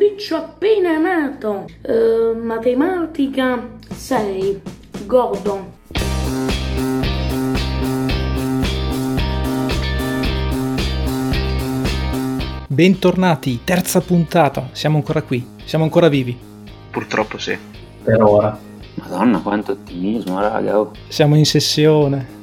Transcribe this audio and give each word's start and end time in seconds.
sbriccio 0.00 0.36
appena 0.36 0.96
nato. 0.96 1.66
Uh, 1.82 2.34
matematica 2.42 3.68
6. 3.86 4.62
Gordon. 5.04 5.72
Bentornati, 12.66 13.60
terza 13.62 14.00
puntata, 14.00 14.70
siamo 14.72 14.96
ancora 14.96 15.20
qui, 15.20 15.46
siamo 15.66 15.84
ancora 15.84 16.08
vivi. 16.08 16.34
Purtroppo 16.90 17.36
sì. 17.36 17.58
Per 18.02 18.22
ora. 18.22 18.58
Madonna, 18.94 19.40
quanto 19.40 19.72
ottimismo, 19.72 20.40
raga. 20.40 20.80
Oh. 20.80 20.92
Siamo 21.08 21.36
in 21.36 21.44
sessione. 21.44 22.38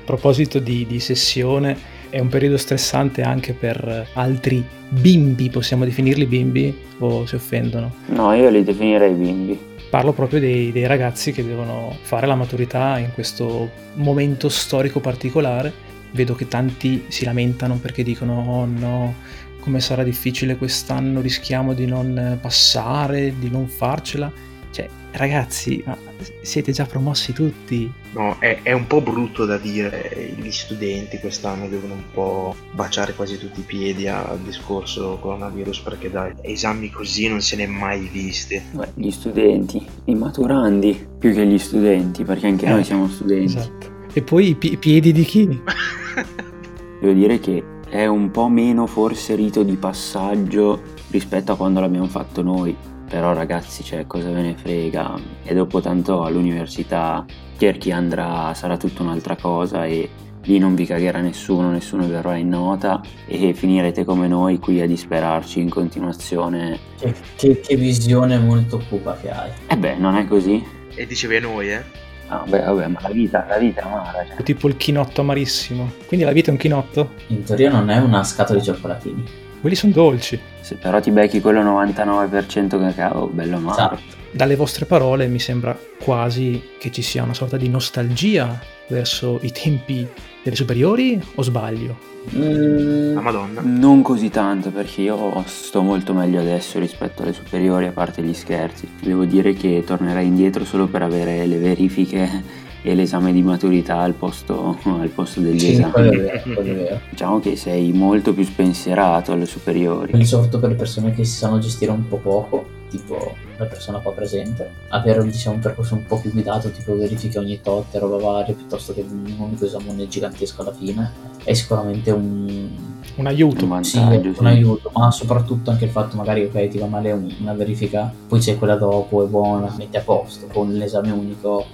A 0.00 0.04
proposito 0.06 0.58
di, 0.58 0.86
di 0.86 0.98
sessione, 0.98 1.76
è 2.12 2.18
un 2.18 2.28
periodo 2.28 2.58
stressante 2.58 3.22
anche 3.22 3.54
per 3.54 4.06
altri 4.12 4.62
bimbi, 4.86 5.48
possiamo 5.48 5.86
definirli 5.86 6.26
bimbi 6.26 6.76
o 6.98 7.24
si 7.24 7.36
offendono? 7.36 7.94
No, 8.08 8.34
io 8.34 8.50
li 8.50 8.62
definirei 8.62 9.14
bimbi. 9.14 9.58
Parlo 9.88 10.12
proprio 10.12 10.38
dei, 10.38 10.72
dei 10.72 10.86
ragazzi 10.86 11.32
che 11.32 11.42
devono 11.42 11.96
fare 12.02 12.26
la 12.26 12.34
maturità 12.34 12.98
in 12.98 13.12
questo 13.14 13.70
momento 13.94 14.50
storico 14.50 15.00
particolare. 15.00 15.72
Vedo 16.10 16.34
che 16.34 16.48
tanti 16.48 17.06
si 17.08 17.24
lamentano 17.24 17.76
perché 17.76 18.02
dicono 18.02 18.44
oh 18.46 18.66
no, 18.66 19.14
come 19.60 19.80
sarà 19.80 20.02
difficile 20.02 20.56
quest'anno, 20.56 21.22
rischiamo 21.22 21.72
di 21.72 21.86
non 21.86 22.36
passare, 22.42 23.32
di 23.38 23.48
non 23.48 23.68
farcela. 23.68 24.30
Cioè, 24.72 24.88
ragazzi, 25.12 25.82
ma 25.84 25.96
siete 26.40 26.72
già 26.72 26.86
promossi 26.86 27.34
tutti. 27.34 27.92
No, 28.14 28.36
è, 28.38 28.60
è, 28.62 28.72
un 28.72 28.86
po' 28.86 29.02
brutto 29.02 29.44
da 29.44 29.58
dire. 29.58 30.32
Gli 30.34 30.50
studenti 30.50 31.18
quest'anno 31.18 31.68
devono 31.68 31.92
un 31.92 32.04
po' 32.10 32.56
baciare 32.72 33.12
quasi 33.12 33.38
tutti 33.38 33.60
i 33.60 33.64
piedi 33.64 34.08
al 34.08 34.40
discorso 34.40 35.18
coronavirus 35.20 35.80
perché 35.80 36.10
dai, 36.10 36.32
esami 36.40 36.90
così 36.90 37.28
non 37.28 37.42
se 37.42 37.56
ne 37.56 37.64
è 37.64 37.66
mai 37.66 38.08
visti. 38.10 38.60
Beh, 38.72 38.92
gli 38.94 39.10
studenti, 39.10 39.86
i 40.06 40.14
maturandi, 40.14 41.06
più 41.18 41.34
che 41.34 41.46
gli 41.46 41.58
studenti, 41.58 42.24
perché 42.24 42.46
anche 42.46 42.64
eh, 42.64 42.70
noi 42.70 42.84
siamo 42.84 43.08
studenti. 43.08 43.44
Esatto. 43.44 43.90
E 44.14 44.22
poi 44.22 44.48
i, 44.48 44.54
pi- 44.54 44.78
piedi 44.78 45.12
di 45.12 45.24
chi? 45.24 45.46
Devo 46.98 47.12
dire 47.12 47.38
che 47.40 47.62
è 47.90 48.06
un 48.06 48.30
po' 48.30 48.48
meno 48.48 48.86
forse 48.86 49.34
rito 49.34 49.62
di 49.62 49.76
passaggio 49.76 50.80
rispetto 51.10 51.52
a 51.52 51.56
quando 51.56 51.80
l'abbiamo 51.80 52.08
fatto 52.08 52.40
noi. 52.40 52.74
Però 53.12 53.34
ragazzi, 53.34 53.84
cioè, 53.84 54.06
cosa 54.06 54.30
ve 54.30 54.40
ne 54.40 54.54
frega? 54.56 55.20
E 55.44 55.52
dopo 55.52 55.82
tanto 55.82 56.22
all'università 56.22 57.22
per 57.58 57.76
chi 57.76 57.92
andrà 57.92 58.54
sarà 58.54 58.78
tutta 58.78 59.02
un'altra 59.02 59.36
cosa 59.36 59.84
e 59.84 60.08
lì 60.44 60.58
non 60.58 60.74
vi 60.74 60.86
cagherà 60.86 61.20
nessuno, 61.20 61.70
nessuno 61.70 62.08
verrà 62.08 62.36
in 62.36 62.48
nota 62.48 63.02
e 63.26 63.52
finirete 63.52 64.06
come 64.06 64.28
noi 64.28 64.58
qui 64.58 64.80
a 64.80 64.86
disperarci 64.86 65.60
in 65.60 65.68
continuazione. 65.68 66.78
Che, 66.98 67.14
che, 67.36 67.60
che 67.60 67.76
visione 67.76 68.38
molto 68.38 68.82
cupa 68.88 69.14
che 69.20 69.30
hai. 69.30 69.50
E 69.50 69.74
eh 69.74 69.76
beh, 69.76 69.96
non 69.96 70.16
è 70.16 70.26
così? 70.26 70.64
E 70.94 71.06
dicevi 71.06 71.36
a 71.36 71.40
noi, 71.42 71.70
eh? 71.70 71.82
Ah, 72.28 72.44
beh, 72.48 72.60
vabbè, 72.60 72.86
ma 72.86 73.00
la 73.02 73.10
vita, 73.10 73.44
la 73.46 73.58
vita 73.58 73.82
è 73.82 73.84
amara. 73.84 74.24
Cioè. 74.26 74.42
Tipo 74.42 74.68
il 74.68 74.78
chinotto 74.78 75.20
amarissimo. 75.20 75.86
Quindi 76.06 76.24
la 76.24 76.32
vita 76.32 76.48
è 76.48 76.52
un 76.52 76.58
chinotto? 76.58 77.10
In 77.26 77.44
teoria 77.44 77.70
non 77.70 77.90
è 77.90 77.98
una 77.98 78.24
scatola 78.24 78.58
di 78.58 78.64
cioccolatini. 78.64 79.41
Quelli 79.62 79.76
sono 79.76 79.92
dolci. 79.92 80.40
Se 80.60 80.74
però 80.74 81.00
ti 81.00 81.12
becchi 81.12 81.40
quello 81.40 81.62
99% 81.62 82.80
cacao, 82.80 83.28
bello 83.28 83.58
amaro. 83.58 83.94
Esatto. 83.94 84.20
Dalle 84.32 84.56
vostre 84.56 84.86
parole 84.86 85.28
mi 85.28 85.38
sembra 85.38 85.78
quasi 86.02 86.70
che 86.80 86.90
ci 86.90 87.00
sia 87.00 87.22
una 87.22 87.32
sorta 87.32 87.56
di 87.56 87.68
nostalgia 87.68 88.58
verso 88.88 89.38
i 89.42 89.52
tempi 89.52 90.04
delle 90.42 90.56
superiori 90.56 91.22
o 91.36 91.42
sbaglio? 91.42 91.96
Mm, 92.34 93.14
la 93.14 93.20
Madonna. 93.20 93.60
Non 93.62 94.02
così 94.02 94.30
tanto 94.30 94.70
perché 94.70 95.02
io 95.02 95.44
sto 95.46 95.82
molto 95.82 96.12
meglio 96.12 96.40
adesso 96.40 96.80
rispetto 96.80 97.22
alle 97.22 97.32
superiori, 97.32 97.86
a 97.86 97.92
parte 97.92 98.20
gli 98.20 98.34
scherzi. 98.34 98.88
Devo 99.00 99.24
dire 99.24 99.52
che 99.52 99.84
tornerei 99.86 100.26
indietro 100.26 100.64
solo 100.64 100.88
per 100.88 101.02
avere 101.02 101.46
le 101.46 101.58
verifiche 101.58 102.42
e 102.82 102.94
l'esame 102.94 103.32
di 103.32 103.42
maturità 103.42 103.98
al 103.98 104.14
posto, 104.14 104.76
al 104.84 105.08
posto 105.08 105.40
degli 105.40 105.58
sì, 105.58 105.72
esami. 105.72 106.16
Vero, 106.16 107.00
diciamo 107.08 107.40
che 107.40 107.56
sei 107.56 107.92
molto 107.92 108.34
più 108.34 108.44
spensierato 108.44 109.32
alle 109.32 109.46
superiori. 109.46 110.12
Di 110.16 110.26
solito 110.26 110.58
per 110.58 110.70
le 110.70 110.74
persone 110.76 111.12
che 111.12 111.24
si 111.24 111.36
sanno 111.36 111.58
gestire 111.58 111.92
un 111.92 112.06
po' 112.08 112.18
poco 112.18 112.80
tipo 112.92 113.34
la 113.56 113.64
persona 113.64 114.00
qua 114.00 114.12
presente, 114.12 114.70
avere 114.88 115.24
diciamo, 115.24 115.56
un 115.56 115.62
percorso 115.62 115.94
un 115.94 116.04
po' 116.04 116.18
più 116.20 116.30
guidato, 116.30 116.70
tipo 116.70 116.94
verifiche 116.94 117.38
ogni 117.38 117.60
tot 117.62 117.94
e 117.94 117.98
roba 117.98 118.18
varia, 118.18 118.54
piuttosto 118.54 118.92
che 118.92 119.02
un 119.08 119.34
unico 119.38 119.64
esame 119.64 120.06
gigantesco 120.06 120.60
alla 120.60 120.74
fine, 120.74 121.10
è 121.42 121.54
sicuramente 121.54 122.10
un, 122.10 122.68
un 123.14 123.26
aiuto. 123.26 123.64
Un, 123.64 123.82
sì, 123.82 123.96
un 123.96 124.46
aiuto, 124.46 124.90
ma 124.94 125.10
soprattutto 125.10 125.70
anche 125.70 125.86
il 125.86 125.90
fatto 125.90 126.16
magari 126.16 126.44
ok 126.44 126.68
ti 126.68 126.78
va 126.78 126.86
male 126.86 127.12
una 127.12 127.54
verifica, 127.54 128.12
poi 128.28 128.40
c'è 128.40 128.58
quella 128.58 128.76
dopo, 128.76 129.24
è 129.24 129.26
buona, 129.26 129.74
metti 129.78 129.96
a 129.96 130.02
posto, 130.02 130.46
con 130.52 130.70
l'esame 130.74 131.10
unico 131.12 131.64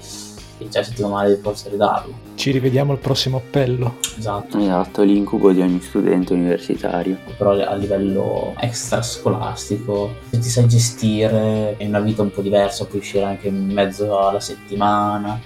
se 0.70 0.92
ti 0.94 1.02
va 1.02 1.08
male 1.08 1.36
posso 1.36 1.68
ridarlo. 1.68 2.26
Ci 2.34 2.50
rivediamo 2.50 2.92
al 2.92 2.98
prossimo 2.98 3.38
appello. 3.38 3.96
Esatto. 4.16 4.58
Esatto, 4.58 5.02
l'incubo 5.02 5.52
di 5.52 5.60
ogni 5.60 5.80
studente 5.80 6.32
universitario. 6.32 7.18
Però 7.36 7.50
a 7.50 7.74
livello 7.74 8.54
extrascolastico, 8.58 10.16
se 10.30 10.38
ti 10.38 10.48
sai 10.48 10.66
gestire, 10.66 11.76
è 11.76 11.86
una 11.86 12.00
vita 12.00 12.22
un 12.22 12.30
po' 12.30 12.42
diversa, 12.42 12.86
puoi 12.86 13.00
uscire 13.00 13.24
anche 13.24 13.48
in 13.48 13.70
mezzo 13.72 14.18
alla 14.18 14.40
settimana, 14.40 15.40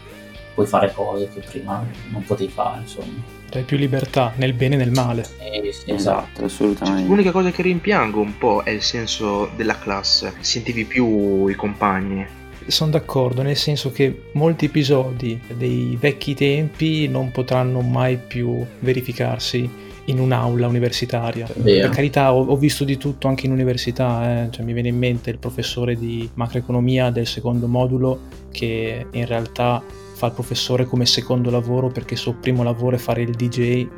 puoi 0.54 0.66
fare 0.66 0.92
cose 0.94 1.28
che 1.32 1.40
prima 1.40 1.84
non 2.10 2.22
potevi 2.24 2.50
fare, 2.50 2.80
insomma. 2.80 3.40
Hai 3.52 3.62
più 3.64 3.76
libertà 3.76 4.32
nel 4.36 4.54
bene 4.54 4.76
e 4.76 4.78
nel 4.78 4.92
male. 4.92 5.26
Eh, 5.38 5.72
sì, 5.72 5.90
esatto, 5.90 6.44
assolutamente. 6.44 7.06
L'unica 7.06 7.32
cosa 7.32 7.50
che 7.50 7.60
rimpiango 7.62 8.20
un 8.20 8.38
po' 8.38 8.62
è 8.62 8.70
il 8.70 8.82
senso 8.82 9.50
della 9.56 9.78
classe. 9.78 10.32
Sentivi 10.40 10.84
più 10.86 11.46
i 11.48 11.54
compagni 11.54 12.26
sono 12.66 12.90
d'accordo, 12.90 13.42
nel 13.42 13.56
senso 13.56 13.90
che 13.90 14.24
molti 14.32 14.66
episodi 14.66 15.40
dei 15.56 15.96
vecchi 16.00 16.34
tempi 16.34 17.08
non 17.08 17.30
potranno 17.30 17.80
mai 17.80 18.16
più 18.16 18.64
verificarsi 18.80 19.90
in 20.06 20.18
un'aula 20.18 20.66
universitaria. 20.66 21.46
Vero. 21.54 21.86
Per 21.86 21.96
carità, 21.96 22.34
ho, 22.34 22.44
ho, 22.44 22.56
visto 22.56 22.84
di 22.84 22.96
tutto 22.96 23.28
anche 23.28 23.46
in 23.46 23.52
università, 23.52 24.44
eh. 24.44 24.50
cioè, 24.50 24.64
mi 24.64 24.72
viene 24.72 24.88
in 24.88 24.98
mente 24.98 25.30
il 25.30 25.38
professore 25.38 25.96
di 25.96 26.28
macroeconomia 26.34 27.10
del 27.10 27.26
secondo 27.26 27.68
modulo 27.68 28.20
che 28.50 29.06
in 29.10 29.26
realtà 29.26 29.82
fa 30.14 30.26
il 30.26 30.32
professore 30.32 30.84
come 30.84 31.06
secondo 31.06 31.50
lavoro 31.50 31.88
perché 31.88 32.14
il 32.14 32.20
suo 32.20 32.34
primo 32.34 32.62
lavoro 32.62 32.96
è 32.96 32.98
fare 32.98 33.22
il 33.22 33.30
DJ. 33.30 33.88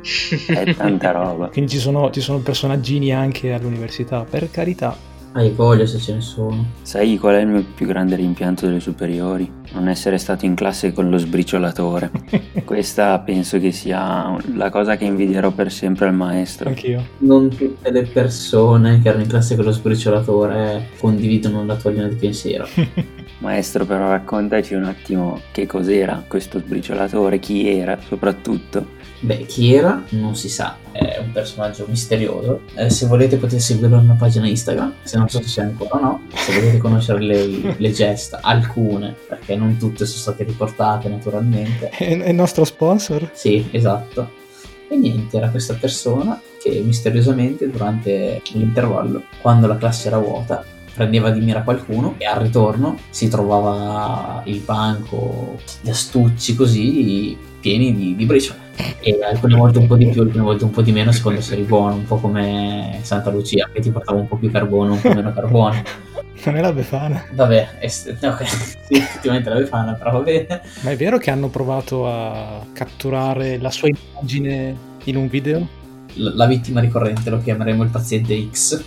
è 0.47 0.75
tanta 0.75 1.11
roba. 1.11 1.47
Quindi 1.53 1.71
ci 1.71 1.79
sono, 1.79 2.09
ci 2.11 2.21
sono 2.21 2.39
personaggini 2.39 3.13
anche 3.13 3.53
all'università, 3.53 4.25
per 4.27 4.49
carità. 4.51 5.13
Hai 5.35 5.49
voglia 5.49 5.85
se 5.85 5.99
ce 5.99 6.13
ne 6.13 6.21
sono. 6.21 6.65
Sai 6.81 7.17
qual 7.17 7.35
è 7.35 7.41
il 7.41 7.47
mio 7.47 7.65
più 7.75 7.85
grande 7.85 8.15
rimpianto 8.15 8.67
delle 8.67 8.79
superiori? 8.79 9.51
Non 9.73 9.89
essere 9.89 10.17
stato 10.17 10.45
in 10.45 10.55
classe 10.55 10.93
con 10.93 11.09
lo 11.09 11.17
sbriciolatore. 11.17 12.09
Questa 12.63 13.19
penso 13.19 13.59
che 13.59 13.73
sia 13.73 14.33
la 14.53 14.69
cosa 14.69 14.95
che 14.95 15.03
invidierò 15.03 15.51
per 15.51 15.73
sempre 15.73 16.07
al 16.07 16.13
maestro. 16.13 16.69
Anch'io. 16.69 17.05
Non 17.17 17.49
tutte 17.49 17.91
le 17.91 18.03
persone 18.03 19.01
che 19.01 19.09
erano 19.09 19.23
in 19.23 19.29
classe 19.29 19.57
con 19.57 19.65
lo 19.65 19.71
sbriciolatore 19.71 20.91
condividono 20.97 21.65
la 21.65 21.75
tua 21.75 21.89
linea 21.89 22.07
di 22.07 22.15
pensiero. 22.15 22.65
Maestro, 23.39 23.85
però 23.85 24.07
raccontaci 24.07 24.73
un 24.73 24.85
attimo 24.85 25.41
che 25.51 25.65
cos'era 25.65 26.23
questo 26.25 26.59
sbriciolatore, 26.59 27.39
chi 27.39 27.67
era 27.67 27.99
soprattutto. 27.99 28.94
Beh, 29.19 29.45
chi 29.45 29.73
era 29.73 30.03
non 30.09 30.35
si 30.35 30.49
sa, 30.49 30.77
è 30.91 31.17
un 31.19 31.31
personaggio 31.31 31.85
misterioso. 31.87 32.61
Eh, 32.75 32.89
se 32.89 33.07
volete 33.07 33.37
potete 33.37 33.61
seguirlo 33.61 33.99
nella 33.99 34.13
pagina 34.13 34.47
Instagram, 34.47 34.95
se 35.03 35.17
non 35.17 35.29
so 35.29 35.41
se 35.41 35.47
c'è 35.47 35.61
ancora 35.61 35.95
o 35.95 35.99
no. 35.99 36.21
Se 36.33 36.53
volete 36.53 36.77
conoscere 36.77 37.19
le, 37.19 37.75
le 37.77 37.91
gesta, 37.91 38.39
alcune, 38.41 39.15
perché 39.27 39.55
non 39.55 39.77
tutte 39.77 40.05
sono 40.05 40.19
state 40.19 40.43
riportate 40.43 41.09
naturalmente. 41.09 41.89
È, 41.89 42.17
è 42.17 42.29
il 42.29 42.35
nostro 42.35 42.65
sponsor? 42.65 43.31
Sì, 43.33 43.67
esatto. 43.71 44.43
E 44.87 44.95
niente, 44.95 45.37
era 45.37 45.49
questa 45.49 45.73
persona 45.73 46.39
che 46.61 46.81
misteriosamente 46.85 47.69
durante 47.69 48.41
l'intervallo, 48.51 49.23
quando 49.41 49.65
la 49.65 49.77
classe 49.77 50.07
era 50.07 50.19
vuota, 50.19 50.63
prendeva 50.93 51.29
di 51.29 51.41
mira 51.41 51.63
qualcuno 51.63 52.15
e 52.17 52.25
al 52.25 52.39
ritorno 52.41 52.97
si 53.09 53.27
trovava 53.27 54.41
il 54.45 54.59
banco, 54.59 55.59
gli 55.81 55.89
astucci 55.89 56.55
così 56.55 57.37
pieni 57.59 57.93
di, 57.95 58.15
di 58.15 58.25
briciole 58.25 58.64
e 58.99 59.19
alcune 59.23 59.55
volte 59.55 59.79
un 59.79 59.87
po' 59.87 59.95
di 59.95 60.07
più, 60.07 60.21
alcune 60.21 60.43
volte 60.43 60.63
un 60.63 60.71
po' 60.71 60.81
di 60.81 60.91
meno 60.91 61.11
secondo 61.11 61.41
se 61.41 61.53
eri 61.53 61.63
buono, 61.63 61.95
un 61.95 62.05
po' 62.05 62.17
come 62.17 62.99
Santa 63.01 63.29
Lucia 63.29 63.69
che 63.71 63.81
ti 63.81 63.91
portava 63.91 64.19
un 64.19 64.27
po' 64.27 64.35
più 64.35 64.51
carbone, 64.51 64.91
un 64.91 65.01
po' 65.01 65.13
meno 65.13 65.33
carbone. 65.33 65.83
Non 66.43 66.57
è 66.57 66.61
la 66.61 66.73
Befana. 66.73 67.25
Vabbè, 67.31 67.79
è, 67.79 67.91
okay. 68.21 68.45
sì, 68.85 68.97
effettivamente 68.97 69.49
la 69.49 69.55
Befana, 69.55 69.93
però 69.93 70.11
va 70.11 70.19
bene. 70.19 70.61
Ma 70.81 70.91
è 70.91 70.95
vero 70.95 71.17
che 71.17 71.31
hanno 71.31 71.49
provato 71.49 72.07
a 72.07 72.63
catturare 72.71 73.57
la 73.57 73.71
sua 73.71 73.87
immagine 73.87 74.75
in 75.05 75.15
un 75.15 75.27
video? 75.27 75.67
La, 76.15 76.35
la 76.35 76.45
vittima 76.45 76.81
ricorrente 76.81 77.31
lo 77.31 77.39
chiameremo 77.39 77.81
il 77.81 77.89
paziente 77.89 78.47
X. 78.51 78.83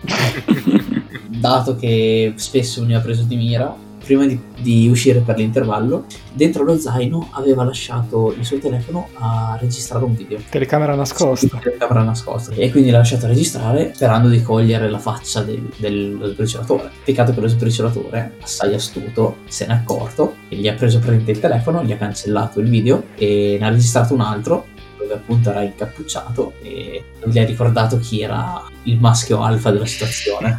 Dato 1.28 1.76
che 1.76 2.32
spesso 2.36 2.80
veniva 2.80 3.00
preso 3.00 3.24
di 3.24 3.36
mira, 3.36 3.76
prima 4.08 4.24
di, 4.24 4.40
di, 4.56 4.88
uscire 4.88 5.20
per 5.20 5.36
l'intervallo, 5.36 6.06
dentro 6.32 6.64
lo 6.64 6.78
zaino 6.78 7.28
aveva 7.32 7.62
lasciato 7.62 8.32
il 8.32 8.42
suo 8.42 8.56
telefono 8.56 9.10
a 9.18 9.58
registrare 9.60 10.02
un 10.02 10.14
video. 10.16 10.38
Telecamera 10.48 10.94
nascosta. 10.94 11.46
Sì, 11.46 11.50
telecamera 11.60 12.02
nascosta. 12.02 12.54
E 12.54 12.70
quindi 12.70 12.88
l'ha 12.88 12.98
lasciato 12.98 13.26
registrare 13.26 13.92
sperando 13.94 14.28
di 14.28 14.40
cogliere 14.40 14.88
la 14.88 14.98
faccia 14.98 15.42
del, 15.42 15.70
dello 15.76 16.26
sbriciolatore. 16.28 16.90
Peccato 17.04 17.34
che 17.34 17.40
lo 17.40 17.48
sbriciolatore, 17.48 18.36
assai 18.40 18.72
astuto, 18.72 19.36
se 19.46 19.66
n'è 19.66 19.74
accorto 19.74 20.36
e 20.48 20.56
gli 20.56 20.68
ha 20.68 20.72
preso 20.72 21.00
presente 21.00 21.32
il 21.32 21.40
telefono, 21.40 21.84
gli 21.84 21.92
ha 21.92 21.98
cancellato 21.98 22.60
il 22.60 22.68
video 22.70 23.08
e 23.14 23.58
ne 23.60 23.66
ha 23.66 23.68
registrato 23.68 24.14
un 24.14 24.22
altro 24.22 24.68
dove 24.98 25.12
appunto 25.12 25.50
era 25.50 25.60
incappucciato 25.60 26.54
e 26.62 27.04
gli 27.26 27.38
ha 27.38 27.44
ricordato 27.44 27.98
chi 27.98 28.22
era 28.22 28.64
il 28.84 28.98
maschio 28.98 29.42
alfa 29.42 29.70
della 29.70 29.84
situazione. 29.84 30.58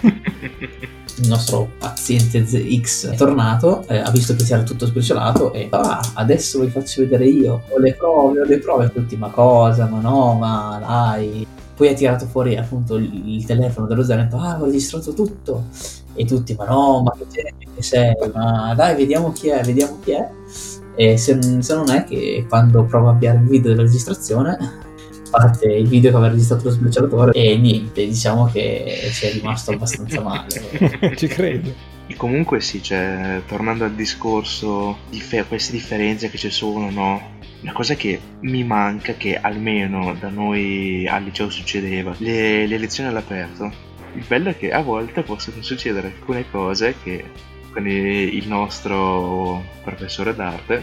il 1.16 1.28
nostro 1.28 1.70
paziente 1.78 2.44
X 2.44 3.10
è 3.10 3.16
tornato, 3.16 3.84
eh, 3.88 3.98
ha 3.98 4.10
visto 4.10 4.34
che 4.34 4.44
si 4.44 4.52
era 4.52 4.62
tutto 4.62 4.86
sbriciolato 4.86 5.52
e 5.52 5.68
ah, 5.70 6.00
adesso 6.14 6.60
vi 6.60 6.68
faccio 6.68 7.02
vedere 7.02 7.26
io, 7.26 7.62
ho 7.68 7.78
le 7.78 7.94
prove, 7.94 8.40
ho 8.40 8.44
le 8.44 8.58
prove, 8.58 8.90
tutti 8.92 9.16
ma 9.16 9.28
cosa, 9.28 9.86
ma 9.86 10.00
no, 10.00 10.34
ma 10.34 10.78
dai. 10.80 11.46
Poi 11.76 11.88
ha 11.88 11.94
tirato 11.94 12.26
fuori 12.26 12.56
appunto 12.56 12.96
il, 12.96 13.34
il 13.34 13.44
telefono 13.44 13.86
dello 13.86 14.04
Zen 14.04 14.18
e 14.18 14.20
ha 14.20 14.24
detto 14.24 14.36
ah 14.36 14.60
ho 14.60 14.64
registrato 14.64 15.12
tutto 15.12 15.64
e 16.14 16.24
tutti 16.24 16.54
ma 16.54 16.66
no, 16.66 17.02
ma 17.02 17.12
che 17.12 17.82
sei, 17.82 18.14
ma 18.32 18.74
dai 18.74 18.94
vediamo 18.94 19.32
chi 19.32 19.48
è, 19.48 19.62
vediamo 19.62 19.98
chi 20.02 20.12
è. 20.12 20.28
E 20.96 21.16
se, 21.16 21.38
se 21.60 21.74
non 21.74 21.90
è 21.90 22.04
che 22.04 22.46
quando 22.48 22.84
provo 22.84 23.08
a 23.08 23.12
avviare 23.12 23.38
il 23.38 23.48
video 23.48 23.70
della 23.72 23.82
registrazione 23.82 24.82
parte 25.34 25.66
il 25.66 25.86
video 25.86 26.10
che 26.10 26.16
aveva 26.16 26.32
registrato 26.32 26.64
lo 26.64 26.70
sbocciatore 26.70 27.32
e 27.32 27.56
niente, 27.56 28.06
diciamo 28.06 28.46
che 28.46 29.10
ci 29.12 29.26
è 29.26 29.32
rimasto 29.32 29.72
abbastanza 29.72 30.20
male. 30.20 31.14
ci 31.16 31.26
credo. 31.26 31.92
E 32.06 32.16
comunque 32.16 32.60
sì, 32.60 32.82
cioè, 32.82 33.42
tornando 33.46 33.84
al 33.84 33.94
discorso 33.94 34.98
di 35.08 35.20
fe- 35.20 35.44
queste 35.44 35.72
differenze 35.72 36.28
che 36.28 36.36
ci 36.36 36.50
sono, 36.50 36.90
no? 36.90 37.32
Una 37.62 37.72
cosa 37.72 37.94
che 37.94 38.20
mi 38.40 38.62
manca, 38.62 39.14
che 39.14 39.38
almeno 39.38 40.14
da 40.20 40.28
noi 40.28 41.08
al 41.08 41.24
liceo 41.24 41.48
succedeva, 41.48 42.14
le, 42.18 42.66
le 42.66 42.78
lezioni 42.78 43.08
all'aperto. 43.08 43.72
Il 44.14 44.24
bello 44.28 44.50
è 44.50 44.56
che 44.56 44.70
a 44.70 44.82
volte 44.82 45.22
possono 45.22 45.62
succedere 45.62 46.08
alcune 46.08 46.44
cose 46.50 46.94
che 47.02 47.24
con 47.72 47.88
il 47.88 48.46
nostro 48.46 49.62
professore 49.82 50.34
d'arte 50.34 50.82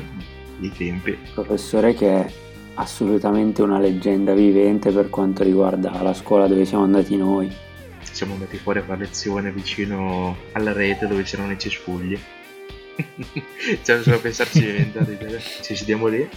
dei 0.58 0.72
tempi. 0.76 1.18
Professore 1.34 1.94
che 1.94 2.50
assolutamente 2.76 3.62
una 3.62 3.80
leggenda 3.80 4.34
vivente 4.34 4.92
per 4.92 5.10
quanto 5.10 5.44
riguarda 5.44 6.02
la 6.02 6.14
scuola 6.14 6.48
dove 6.48 6.66
siamo 6.66 6.84
andati 6.84 7.16
noi. 7.18 7.52
Siamo 8.02 8.34
andati 8.34 8.58
fuori 8.58 8.80
a 8.80 8.84
fare 8.84 9.00
lezione 9.00 9.52
vicino 9.52 10.36
alla 10.54 10.74
rete 10.74 11.08
dove 11.08 11.24
c'erano 11.24 11.52
i 11.52 11.60
cespugli. 11.60 12.20
cioè, 13.84 14.02
solo 14.02 14.16
a 14.18 14.20
pensarci 14.20 14.60
diventa 14.60 15.06
Ci 15.62 15.76
sediamo 15.76 16.08
lì 16.08 16.28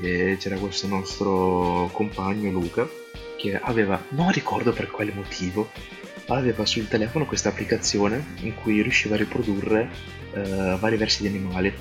e 0.00 0.36
c'era 0.38 0.56
questo 0.56 0.86
nostro 0.86 1.88
compagno 1.92 2.50
Luca 2.50 2.88
che 3.36 3.58
aveva, 3.58 4.02
non 4.10 4.30
ricordo 4.30 4.72
per 4.72 4.90
quale 4.90 5.12
motivo, 5.14 5.70
aveva 6.26 6.64
sul 6.66 6.88
telefono 6.88 7.24
questa 7.26 7.48
applicazione 7.48 8.34
in 8.42 8.54
cui 8.54 8.82
riusciva 8.82 9.14
a 9.14 9.18
riprodurre 9.18 9.88
uh, 10.32 10.78
vari 10.78 10.96
versi 10.96 11.22
di 11.22 11.28
animali. 11.28 11.72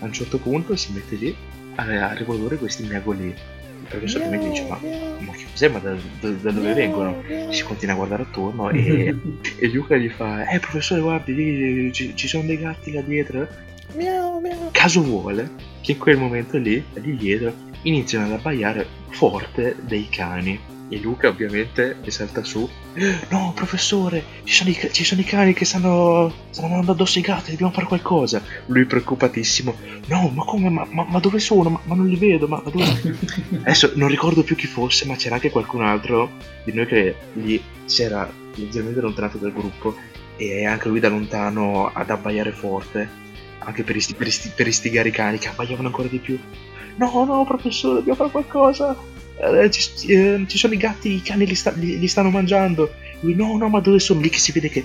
A 0.00 0.04
un 0.04 0.12
certo 0.12 0.38
punto 0.38 0.74
si 0.76 0.92
mette 0.92 1.16
lì 1.16 1.36
a, 1.76 2.12
riprodurre 2.14 2.56
questi 2.56 2.84
miagoli. 2.84 3.26
Il 3.26 3.90
professore 3.90 4.28
mi 4.28 4.38
dice: 4.38 4.66
Ma, 4.68 4.78
ma 5.18 5.32
che 5.32 5.44
cos'è? 5.50 5.68
Ma 5.68 5.78
da, 5.78 5.94
da, 6.20 6.30
da, 6.30 6.50
dove 6.50 6.72
vengono? 6.72 7.22
Si 7.50 7.62
continua 7.62 7.94
a 7.94 7.96
guardare 7.98 8.22
attorno 8.22 8.70
e, 8.70 9.14
e 9.58 9.68
Luca 9.68 9.96
gli 9.96 10.08
fa: 10.08 10.46
Eh, 10.48 10.58
professore, 10.58 11.00
guardi, 11.00 11.34
lì 11.34 11.92
ci, 11.92 12.16
ci 12.16 12.28
sono 12.28 12.44
dei 12.44 12.58
gatti 12.58 12.92
là 12.92 13.02
dietro. 13.02 13.46
Miau, 13.94 14.40
miau. 14.40 14.70
Caso 14.72 15.02
vuole 15.02 15.50
che 15.80 15.92
in 15.92 15.98
quel 15.98 16.16
momento 16.16 16.56
lì, 16.56 16.82
lì 16.94 17.16
dietro, 17.16 17.52
iniziano 17.82 18.26
ad 18.26 18.32
abbaiare 18.32 18.86
forte 19.10 19.76
dei 19.82 20.08
cani 20.08 20.58
e 20.94 21.00
Luca 21.00 21.28
ovviamente 21.28 21.96
mi 22.02 22.10
salta 22.10 22.44
su. 22.44 22.68
No, 23.28 23.52
professore, 23.54 24.24
ci 24.44 24.54
sono 24.54 24.70
i, 24.70 24.78
ci 24.92 25.04
sono 25.04 25.20
i 25.20 25.24
cani 25.24 25.52
che 25.52 25.64
stanno, 25.64 26.32
stanno 26.50 26.68
andando 26.68 26.92
addosso 26.92 27.18
ai 27.18 27.24
gatti, 27.24 27.50
dobbiamo 27.50 27.72
fare 27.72 27.86
qualcosa. 27.86 28.40
Lui 28.66 28.84
preoccupatissimo. 28.84 29.74
No, 30.06 30.30
ma 30.32 30.44
come? 30.44 30.70
Ma, 30.70 30.86
ma, 30.88 31.04
ma 31.04 31.18
dove 31.18 31.40
sono? 31.40 31.68
Ma, 31.68 31.80
ma, 31.82 31.96
non 31.96 32.06
li 32.06 32.16
vedo, 32.16 32.46
ma, 32.46 32.62
dove... 32.64 32.84
Adesso 33.62 33.92
non 33.96 34.08
ricordo 34.08 34.44
più 34.44 34.54
chi 34.54 34.68
fosse, 34.68 35.04
ma 35.06 35.16
c'era 35.16 35.34
anche 35.34 35.50
qualcun 35.50 35.82
altro 35.82 36.30
di 36.64 36.72
noi 36.72 36.86
che 36.86 37.16
lì 37.32 37.60
si 37.84 38.02
era 38.02 38.30
leggermente 38.54 39.00
allontanato 39.00 39.38
dal 39.38 39.52
gruppo 39.52 39.96
e 40.36 40.64
anche 40.64 40.88
lui 40.88 41.00
da 41.00 41.08
lontano 41.08 41.90
ad 41.92 42.08
abbaiare 42.08 42.52
forte. 42.52 43.22
Anche 43.58 43.82
per, 43.82 43.96
isti, 43.96 44.14
per, 44.14 44.28
isti, 44.28 44.52
per 44.54 44.68
istigare 44.68 45.08
i 45.08 45.12
cani 45.12 45.38
che 45.38 45.48
abbaiavano 45.48 45.88
ancora 45.88 46.06
di 46.06 46.18
più. 46.18 46.38
No, 46.96 47.24
no, 47.24 47.44
professore, 47.44 47.96
dobbiamo 47.96 48.18
fare 48.18 48.30
qualcosa 48.30 48.96
eh, 49.36 49.70
ci, 49.70 49.90
eh, 50.12 50.44
ci, 50.46 50.58
sono 50.58 50.74
i 50.74 50.76
gatti, 50.76 51.14
i 51.14 51.22
cani 51.22 51.46
li, 51.46 51.54
sta, 51.54 51.72
li, 51.72 51.98
li, 51.98 52.08
stanno 52.08 52.30
mangiando. 52.30 52.92
Lui, 53.20 53.34
no, 53.34 53.56
no, 53.56 53.68
ma 53.68 53.80
dove 53.80 53.98
sono? 53.98 54.20
Lì 54.20 54.28
che 54.28 54.38
si 54.38 54.52
vede 54.52 54.68
che 54.68 54.84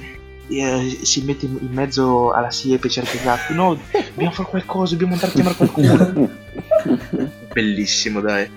eh, 0.50 1.00
si 1.02 1.24
mette 1.24 1.46
in, 1.46 1.58
in, 1.62 1.72
mezzo 1.72 2.32
alla 2.32 2.52
siepe 2.52 2.88
e 2.88 2.90
cerca 2.90 3.18
i 3.18 3.24
gatti. 3.24 3.54
No, 3.54 3.80
dobbiamo 3.92 4.32
fare 4.32 4.50
qualcosa, 4.50 4.92
dobbiamo 4.92 5.14
andare 5.14 5.32
a 5.32 5.36
chiamare 5.36 5.56
qualcuno. 5.56 6.30
Bellissimo, 7.54 8.22
dai. 8.22 8.50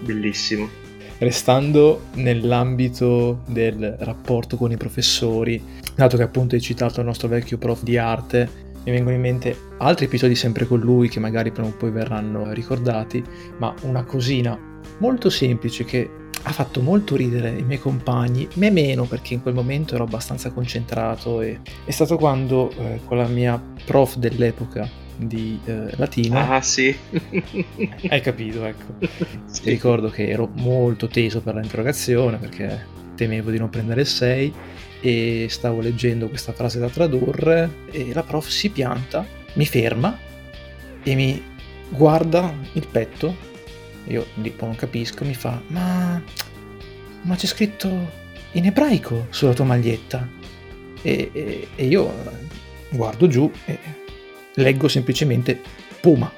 Bellissimo. 0.00 0.82
Restando 1.18 2.06
nell'ambito 2.14 3.42
del 3.46 3.96
rapporto 4.00 4.56
con 4.56 4.72
i 4.72 4.76
professori, 4.76 5.62
dato 5.94 6.16
che 6.16 6.22
appunto 6.22 6.54
hai 6.54 6.60
citato 6.60 7.00
il 7.00 7.06
nostro 7.06 7.28
vecchio 7.28 7.56
prof 7.56 7.82
di 7.82 7.96
arte, 7.96 8.62
mi 8.84 8.90
vengono 8.90 9.14
in 9.14 9.22
mente 9.22 9.56
altri 9.78 10.06
episodi 10.06 10.34
sempre 10.34 10.66
con 10.66 10.80
lui 10.80 11.08
che 11.08 11.20
magari 11.20 11.50
prima 11.52 11.68
o 11.68 11.72
poi 11.72 11.90
verranno 11.90 12.52
ricordati, 12.52 13.22
ma 13.58 13.74
una 13.82 14.04
cosina 14.04 14.72
molto 14.98 15.30
semplice 15.30 15.84
che 15.84 16.10
ha 16.46 16.52
fatto 16.52 16.82
molto 16.82 17.16
ridere 17.16 17.50
i 17.50 17.62
miei 17.62 17.78
compagni, 17.78 18.46
me 18.54 18.70
meno 18.70 19.04
perché 19.04 19.34
in 19.34 19.42
quel 19.42 19.54
momento 19.54 19.94
ero 19.94 20.04
abbastanza 20.04 20.50
concentrato 20.50 21.40
e 21.40 21.60
è 21.84 21.90
stato 21.90 22.16
quando 22.16 22.70
eh, 22.70 23.00
con 23.04 23.16
la 23.16 23.26
mia 23.26 23.60
prof 23.84 24.16
dell'epoca 24.16 25.02
di 25.16 25.60
eh, 25.64 25.96
latino 25.96 26.38
ah 26.38 26.60
sì 26.60 26.94
hai 28.08 28.20
capito 28.20 28.64
ecco 28.64 28.94
sì. 29.46 29.70
ricordo 29.70 30.10
che 30.10 30.28
ero 30.28 30.50
molto 30.56 31.06
teso 31.06 31.40
per 31.40 31.54
l'interrogazione 31.54 32.36
perché 32.36 32.84
temevo 33.14 33.50
di 33.50 33.58
non 33.58 33.70
prendere 33.70 34.00
il 34.00 34.06
6 34.08 34.54
e 35.00 35.46
stavo 35.48 35.80
leggendo 35.80 36.28
questa 36.28 36.52
frase 36.52 36.80
da 36.80 36.88
tradurre 36.88 37.70
e 37.90 38.12
la 38.12 38.22
prof 38.22 38.48
si 38.48 38.70
pianta 38.70 39.24
mi 39.54 39.66
ferma 39.66 40.18
e 41.02 41.14
mi 41.14 41.42
guarda 41.88 42.52
il 42.72 42.86
petto 42.90 43.52
io 44.06 44.26
tipo 44.42 44.66
non 44.66 44.76
capisco, 44.76 45.24
mi 45.24 45.34
fa, 45.34 45.60
ma, 45.68 46.22
ma 47.22 47.36
c'è 47.36 47.46
scritto 47.46 48.22
in 48.52 48.66
ebraico 48.66 49.26
sulla 49.30 49.52
tua 49.52 49.64
maglietta. 49.64 50.28
E, 51.02 51.30
e, 51.32 51.68
e 51.74 51.86
io 51.86 52.12
guardo 52.90 53.26
giù 53.26 53.50
e 53.66 53.78
leggo 54.54 54.88
semplicemente 54.88 55.60
Puma, 56.00 56.30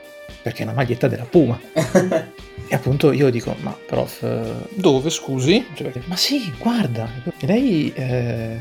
perché 0.42 0.60
è 0.60 0.64
una 0.64 0.74
maglietta 0.74 1.08
della 1.08 1.24
Puma. 1.24 1.58
e 1.72 2.74
appunto 2.74 3.12
io 3.12 3.30
dico, 3.30 3.54
ma 3.60 3.76
prof, 3.86 4.68
dove 4.74 5.10
scusi? 5.10 5.66
Cioè, 5.74 5.92
ma 6.06 6.16
sì, 6.16 6.52
guarda. 6.58 7.08
E 7.38 7.46
lei 7.46 7.92
eh, 7.92 8.58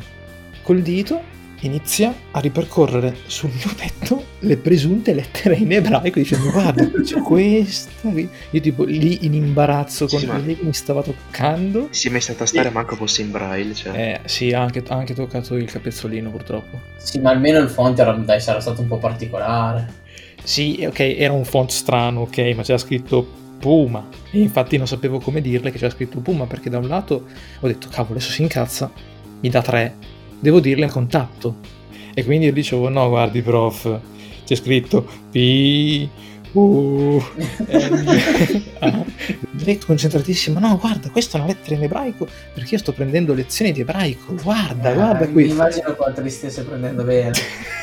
col 0.61 0.81
dito 0.81 1.33
inizia 1.67 2.13
a 2.31 2.39
ripercorrere 2.39 3.15
sul 3.27 3.49
mio 3.53 3.73
petto 3.75 4.23
le 4.39 4.57
presunte 4.57 5.13
lettere 5.13 5.55
in 5.55 5.71
ebraico 5.71 6.19
dicendo 6.19 6.51
guarda 6.51 6.89
c'è 7.01 7.19
questa 7.21 8.09
io 8.09 8.61
tipo 8.61 8.83
lì 8.83 9.25
in 9.25 9.33
imbarazzo 9.33 10.07
con 10.07 10.19
sì, 10.19 10.25
lei 10.25 10.57
che 10.57 10.63
mi 10.63 10.73
stava 10.73 11.01
toccando. 11.01 11.87
si 11.91 12.09
è 12.09 12.19
stata 12.19 12.43
a 12.43 12.47
stare 12.47 12.69
manco 12.69 12.95
fosse 12.95 13.21
in 13.21 13.31
braille 13.31 13.73
cioè. 13.73 13.97
eh 13.97 14.27
sì 14.27 14.51
ha 14.51 14.61
anche, 14.61 14.83
anche, 14.87 15.13
toccato 15.13 15.55
il 15.55 15.69
capezzolino 15.69 16.29
purtroppo. 16.29 16.79
Sì 16.97 17.19
ma 17.19 17.31
almeno 17.31 17.59
il 17.59 17.69
font 17.69 17.97
era, 17.99 18.13
dai, 18.13 18.39
sarà 18.39 18.59
stato 18.59 18.81
un 18.81 18.87
po' 18.87 18.97
particolare. 18.97 20.03
Sì 20.43 20.85
ok 20.87 20.99
era 20.99 21.33
un 21.33 21.45
font 21.45 21.71
strano 21.71 22.21
ok 22.21 22.37
ma 22.55 22.63
c'era 22.63 22.77
scritto 22.77 23.43
Puma. 23.59 24.07
E 24.31 24.39
infatti 24.39 24.77
non 24.77 24.87
sapevo 24.87 25.19
come 25.19 25.41
dirle 25.41 25.71
che 25.71 25.77
c'era 25.77 25.91
scritto 25.91 26.19
Puma 26.19 26.45
perché 26.45 26.69
da 26.69 26.77
un 26.77 26.87
lato 26.87 27.25
ho 27.59 27.67
detto 27.67 27.87
cavolo 27.89 28.17
adesso 28.17 28.31
si 28.31 28.41
incazza 28.41 28.91
mi 29.41 29.49
dà 29.49 29.61
tre 29.61 29.95
devo 30.45 30.59
dirle 30.59 30.85
a 30.85 30.91
contatto. 30.91 31.55
E 32.13 32.23
quindi 32.23 32.45
io 32.45 32.53
dicevo, 32.53 32.87
no, 32.87 33.09
guardi, 33.09 33.41
prof, 33.41 33.99
c'è 34.45 34.55
scritto 34.55 35.05
P. 35.31 36.07
U. 36.53 37.21
N. 37.67 39.05
Lei 39.65 39.77
concentratissima, 39.77 40.59
no, 40.59 40.77
guarda, 40.77 41.09
questa 41.09 41.37
è 41.37 41.41
una 41.41 41.49
lettera 41.49 41.75
in 41.75 41.83
ebraico 41.83 42.27
perché 42.53 42.75
io 42.75 42.79
sto 42.79 42.93
prendendo 42.93 43.33
lezioni 43.33 43.73
di 43.73 43.81
ebraico. 43.81 44.35
Guarda, 44.41 44.91
eh, 44.91 44.93
guarda 44.93 45.27
qui. 45.27 45.45
Mi 45.45 45.49
immagino 45.49 45.93
quanto 45.95 46.21
li 46.21 46.29
stesse 46.29 46.63
prendendo 46.63 47.03
bene. 47.03 47.33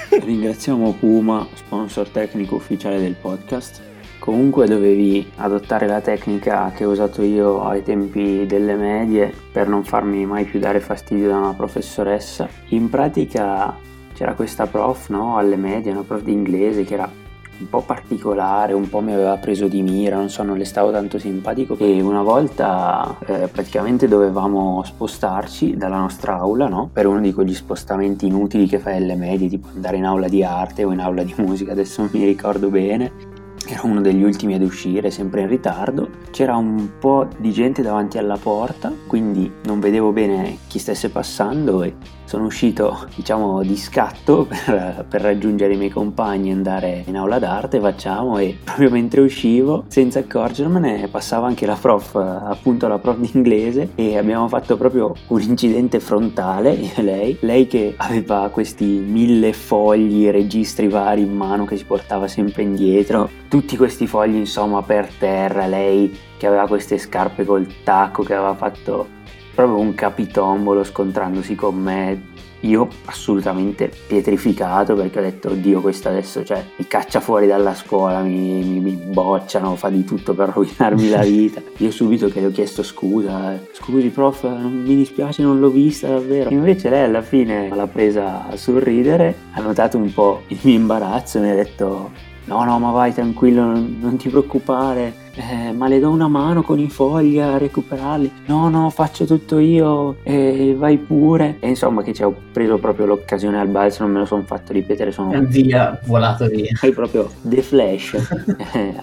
Ringraziamo 0.08 0.92
Puma, 0.92 1.46
sponsor 1.54 2.08
tecnico 2.08 2.54
ufficiale 2.54 2.98
del 2.98 3.14
podcast. 3.14 3.91
Comunque 4.22 4.68
dovevi 4.68 5.32
adottare 5.38 5.88
la 5.88 6.00
tecnica 6.00 6.70
che 6.72 6.84
ho 6.84 6.92
usato 6.92 7.22
io 7.22 7.64
ai 7.64 7.82
tempi 7.82 8.46
delle 8.46 8.76
medie 8.76 9.34
per 9.50 9.66
non 9.66 9.82
farmi 9.82 10.24
mai 10.26 10.44
più 10.44 10.60
dare 10.60 10.78
fastidio 10.78 11.26
da 11.26 11.38
una 11.38 11.54
professoressa. 11.54 12.48
In 12.68 12.88
pratica 12.88 13.76
c'era 14.14 14.34
questa 14.34 14.66
prof 14.68 15.08
no, 15.08 15.38
alle 15.38 15.56
medie, 15.56 15.90
una 15.90 16.04
prof 16.04 16.22
di 16.22 16.30
inglese 16.30 16.84
che 16.84 16.94
era 16.94 17.10
un 17.58 17.68
po' 17.68 17.80
particolare, 17.80 18.74
un 18.74 18.88
po' 18.88 19.00
mi 19.00 19.12
aveva 19.12 19.36
preso 19.38 19.66
di 19.66 19.82
mira, 19.82 20.18
non 20.18 20.30
so, 20.30 20.44
non 20.44 20.56
le 20.56 20.66
stavo 20.66 20.92
tanto 20.92 21.18
simpatico 21.18 21.76
e 21.78 22.00
una 22.00 22.22
volta 22.22 23.18
eh, 23.26 23.48
praticamente 23.48 24.06
dovevamo 24.06 24.84
spostarci 24.84 25.76
dalla 25.76 25.98
nostra 25.98 26.36
aula, 26.38 26.68
no? 26.68 26.88
Per 26.92 27.08
uno 27.08 27.18
di 27.18 27.32
quegli 27.32 27.54
spostamenti 27.54 28.28
inutili 28.28 28.68
che 28.68 28.78
fai 28.78 28.98
alle 28.98 29.16
medie, 29.16 29.48
tipo 29.48 29.66
andare 29.74 29.96
in 29.96 30.04
aula 30.04 30.28
di 30.28 30.44
arte 30.44 30.84
o 30.84 30.92
in 30.92 31.00
aula 31.00 31.24
di 31.24 31.34
musica, 31.38 31.72
adesso 31.72 32.02
non 32.02 32.10
mi 32.12 32.24
ricordo 32.24 32.68
bene 32.68 33.31
era 33.72 33.86
uno 33.86 34.02
degli 34.02 34.22
ultimi 34.22 34.54
ad 34.54 34.62
uscire, 34.62 35.10
sempre 35.10 35.40
in 35.40 35.48
ritardo. 35.48 36.08
C'era 36.30 36.56
un 36.56 36.98
po' 36.98 37.26
di 37.38 37.52
gente 37.52 37.80
davanti 37.80 38.18
alla 38.18 38.36
porta, 38.36 38.92
quindi 39.06 39.50
non 39.64 39.80
vedevo 39.80 40.12
bene 40.12 40.58
chi 40.68 40.78
stesse 40.78 41.08
passando 41.08 41.82
e 41.82 41.94
sono 42.32 42.46
uscito, 42.46 43.06
diciamo, 43.14 43.60
di 43.60 43.76
scatto 43.76 44.46
per, 44.64 45.04
per 45.06 45.20
raggiungere 45.20 45.74
i 45.74 45.76
miei 45.76 45.90
compagni 45.90 46.48
e 46.48 46.52
andare 46.52 47.04
in 47.06 47.18
aula 47.18 47.38
d'arte, 47.38 47.78
facciamo, 47.78 48.38
e 48.38 48.56
proprio 48.64 48.88
mentre 48.88 49.20
uscivo, 49.20 49.84
senza 49.88 50.20
accorgermene, 50.20 51.08
passava 51.08 51.46
anche 51.46 51.66
la 51.66 51.76
prof, 51.78 52.14
appunto 52.14 52.88
la 52.88 52.98
prof 52.98 53.18
di 53.18 53.30
inglese, 53.34 53.90
e 53.96 54.16
abbiamo 54.16 54.48
fatto 54.48 54.78
proprio 54.78 55.14
un 55.26 55.40
incidente 55.42 56.00
frontale, 56.00 56.70
io 56.72 56.90
e 56.94 57.02
lei, 57.02 57.36
lei 57.40 57.66
che 57.66 57.92
aveva 57.98 58.48
questi 58.50 58.86
mille 58.86 59.52
fogli, 59.52 60.30
registri 60.30 60.88
vari 60.88 61.20
in 61.20 61.36
mano 61.36 61.66
che 61.66 61.76
si 61.76 61.84
portava 61.84 62.28
sempre 62.28 62.62
indietro, 62.62 63.28
tutti 63.48 63.76
questi 63.76 64.06
fogli 64.06 64.36
insomma 64.36 64.80
per 64.80 65.06
terra, 65.18 65.66
lei 65.66 66.18
che 66.38 66.46
aveva 66.46 66.66
queste 66.66 66.96
scarpe 66.96 67.44
col 67.44 67.66
tacco, 67.84 68.22
che 68.22 68.32
aveva 68.32 68.54
fatto 68.54 69.20
proprio 69.54 69.78
un 69.78 69.94
capitombolo 69.94 70.84
scontrandosi 70.84 71.54
con 71.54 71.76
me. 71.76 72.30
Io 72.64 72.86
assolutamente 73.06 73.90
pietrificato 74.06 74.94
perché 74.94 75.18
ho 75.18 75.22
detto, 75.22 75.48
oddio, 75.50 75.80
questo 75.80 76.10
adesso 76.10 76.44
cioè, 76.44 76.64
mi 76.76 76.86
caccia 76.86 77.18
fuori 77.18 77.48
dalla 77.48 77.74
scuola, 77.74 78.20
mi, 78.20 78.62
mi, 78.62 78.78
mi, 78.78 78.92
bocciano, 78.92 79.74
fa 79.74 79.88
di 79.88 80.04
tutto 80.04 80.32
per 80.32 80.50
rovinarmi 80.54 81.08
la 81.08 81.22
vita. 81.22 81.60
Io 81.78 81.90
subito 81.90 82.28
che 82.28 82.40
le 82.40 82.46
ho 82.46 82.50
chiesto 82.52 82.84
scusa, 82.84 83.60
scusi 83.72 84.10
prof, 84.10 84.44
non 84.44 84.80
mi 84.80 84.94
dispiace, 84.94 85.42
non 85.42 85.58
l'ho 85.58 85.70
vista 85.70 86.06
davvero. 86.06 86.50
Invece 86.50 86.88
lei 86.88 87.02
alla 87.02 87.22
fine 87.22 87.68
l'ha 87.68 87.88
presa 87.88 88.46
a 88.46 88.56
sorridere, 88.56 89.34
ha 89.54 89.60
notato 89.60 89.96
un 89.98 90.12
po' 90.14 90.42
il 90.46 90.58
mio 90.62 90.74
imbarazzo 90.74 91.38
e 91.38 91.40
mi 91.40 91.50
ha 91.50 91.54
detto, 91.54 92.10
no, 92.44 92.64
no, 92.64 92.78
ma 92.78 92.90
vai 92.90 93.12
tranquillo, 93.12 93.64
non, 93.64 93.98
non 94.00 94.16
ti 94.16 94.28
preoccupare 94.28 95.22
eh, 95.34 95.72
ma 95.72 95.88
le 95.88 95.98
do 95.98 96.10
una 96.10 96.28
mano 96.28 96.62
con 96.62 96.78
i 96.78 96.88
fogli 96.90 97.38
a 97.38 97.56
recuperarli. 97.56 98.30
No, 98.46 98.68
no, 98.68 98.90
faccio 98.90 99.24
tutto 99.24 99.58
io, 99.58 100.16
eh, 100.22 100.74
vai 100.76 100.98
pure. 100.98 101.56
E 101.60 101.68
insomma, 101.68 102.02
che 102.02 102.12
ci 102.12 102.22
ho 102.22 102.34
preso 102.52 102.78
proprio 102.78 103.06
l'occasione 103.06 103.58
al 103.58 103.68
balzo, 103.68 104.02
non 104.02 104.12
me 104.12 104.18
lo 104.20 104.26
sono 104.26 104.42
fatto 104.42 104.72
ripetere. 104.72 105.10
Sono 105.10 105.32
e 105.32 105.40
via, 105.40 105.98
volato 106.04 106.46
via. 106.46 106.72
È 106.80 106.90
proprio 106.92 107.30
The 107.42 107.62
Flash. 107.62 108.50
Eh, 108.74 108.94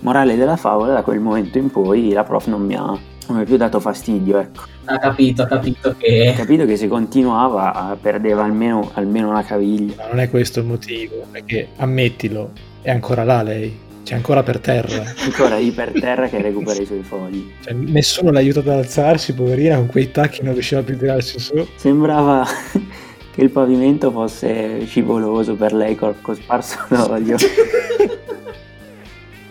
morale 0.00 0.36
della 0.36 0.56
favola, 0.56 0.92
da 0.92 1.02
quel 1.02 1.18
momento 1.18 1.56
in 1.56 1.70
poi 1.70 2.12
la 2.12 2.24
prof 2.24 2.46
non 2.46 2.62
mi 2.62 2.74
ha, 2.74 2.98
non 3.26 3.36
mi 3.36 3.42
ha 3.42 3.46
più 3.46 3.56
dato 3.56 3.80
fastidio, 3.80 4.38
ecco. 4.38 4.62
Ha 4.84 4.98
capito, 4.98 5.42
ha 5.42 5.46
capito 5.46 5.94
che... 5.96 6.28
Ha 6.28 6.32
capito 6.34 6.66
che 6.66 6.76
se 6.76 6.88
continuava 6.88 7.96
perdeva 8.00 8.44
almeno, 8.44 8.90
almeno 8.94 9.30
una 9.30 9.42
caviglia. 9.42 9.94
Ma 9.96 10.08
non 10.08 10.20
è 10.20 10.28
questo 10.28 10.60
il 10.60 10.66
motivo, 10.66 11.24
perché 11.30 11.68
ammettilo, 11.76 12.52
è 12.82 12.90
ancora 12.90 13.24
là 13.24 13.42
lei. 13.42 13.82
C'è 14.04 14.14
ancora 14.14 14.42
per 14.42 14.58
terra. 14.60 15.02
ancora 15.24 15.56
lì 15.56 15.70
per 15.70 15.92
terra 15.98 16.28
che 16.28 16.42
recupera 16.42 16.80
i 16.80 16.84
suoi 16.84 17.02
fogli. 17.02 17.50
Cioè, 17.62 17.72
nessuno 17.72 18.30
l'ha 18.30 18.40
aiutato 18.40 18.70
ad 18.70 18.78
alzarsi, 18.78 19.32
poverina, 19.32 19.76
con 19.76 19.86
quei 19.86 20.10
tacchi 20.10 20.42
non 20.42 20.52
riusciva 20.52 20.82
più 20.82 20.94
a 20.94 20.98
tirarsi 20.98 21.38
su. 21.38 21.66
Sembrava 21.76 22.44
che 23.34 23.40
il 23.40 23.50
pavimento 23.50 24.10
fosse 24.10 24.84
scivoloso 24.84 25.54
per 25.54 25.72
lei 25.72 25.94
col, 25.94 26.20
col 26.20 26.36
sparso 26.36 26.78
d'olio. 26.88 27.36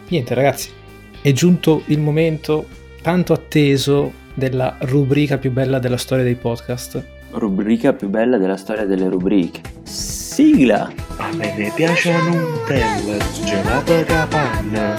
Niente 0.09 0.33
ragazzi, 0.35 0.69
è 1.21 1.31
giunto 1.31 1.81
il 1.85 1.99
momento 1.99 2.67
tanto 3.03 3.33
atteso 3.33 4.13
della 4.33 4.77
rubrica 4.79 5.37
più 5.37 5.51
bella 5.51 5.77
della 5.77 5.97
storia 5.97 6.23
dei 6.23 6.35
podcast. 6.35 7.03
Rubrica 7.31 7.91
più 7.91 8.07
bella 8.07 8.37
della 8.37 8.55
storia 8.55 8.85
delle 8.85 9.09
rubriche. 9.09 9.59
Sigla! 9.83 10.89
A 11.17 11.29
me 11.35 11.53
ne 11.57 11.71
piace 11.75 12.13
Nutella, 12.13 13.17
gelato 13.43 14.03
capanna, 14.05 14.95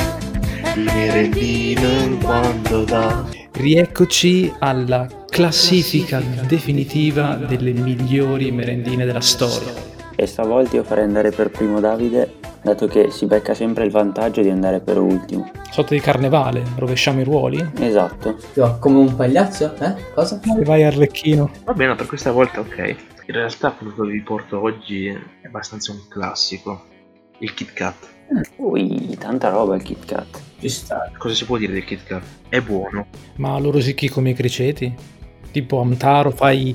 i 0.77 0.83
merendino 0.85 2.19
quando 2.19 2.85
dà. 2.85 3.25
Rieccoci 3.53 4.53
alla 4.59 5.09
classifica 5.27 6.21
definitiva 6.47 7.37
delle 7.37 7.73
migliori 7.73 8.53
merendine 8.53 9.07
della 9.07 9.21
storia. 9.21 9.73
E 10.15 10.27
stavolta 10.27 10.77
io 10.77 10.85
farei 10.85 11.05
andare 11.05 11.31
per 11.31 11.51
primo 11.51 11.81
Davide, 11.81 12.35
dato 12.65 12.87
che 12.87 13.11
si 13.11 13.27
becca 13.27 13.53
sempre 13.53 13.85
il 13.85 13.91
vantaggio 13.91 14.41
di 14.41 14.49
andare 14.49 14.81
per 14.81 14.99
ultimo. 14.99 15.51
Sotto 15.71 15.93
di 15.93 16.01
carnevale, 16.01 16.65
rovesciamo 16.77 17.21
i 17.21 17.25
ruoli? 17.25 17.73
Esatto. 17.79 18.37
Io 18.55 18.79
come 18.79 18.99
un 18.99 19.15
pagliaccio? 19.15 19.77
Eh? 19.77 19.95
Cosa? 20.15 20.41
E 20.43 20.65
vai 20.65 20.83
Arlecchino. 20.83 21.51
Va 21.65 21.75
bene, 21.75 21.95
per 21.95 22.07
questa 22.07 22.33
volta 22.33 22.61
ok. 22.61 22.79
In 23.27 23.35
realtà 23.35 23.71
quello 23.73 23.93
che 23.93 24.11
vi 24.11 24.23
porto 24.23 24.63
oggi 24.63 25.07
è 25.09 25.47
abbastanza 25.47 25.93
un 25.93 26.09
classico. 26.09 26.87
Il 27.39 27.53
Kit 27.53 27.75
Kat. 27.75 28.09
Ui, 28.57 29.15
tanta 29.19 29.51
roba 29.51 29.75
il 29.75 29.83
Kit 29.83 30.07
Kat. 30.07 30.41
Ci 30.59 30.69
sta. 30.71 31.11
Cosa 31.19 31.35
si 31.35 31.45
può 31.45 31.59
dire 31.59 31.75
del 31.75 31.85
Kit 31.85 32.05
Kat? 32.05 32.23
È 32.49 32.61
buono. 32.63 33.07
Ma 33.37 33.59
lo 33.59 33.71
rosicchi 33.71 34.09
come 34.09 34.31
i 34.31 34.35
criceti? 34.35 34.95
Tipo 35.51 35.81
Amtaro 35.81 36.31
fai... 36.31 36.75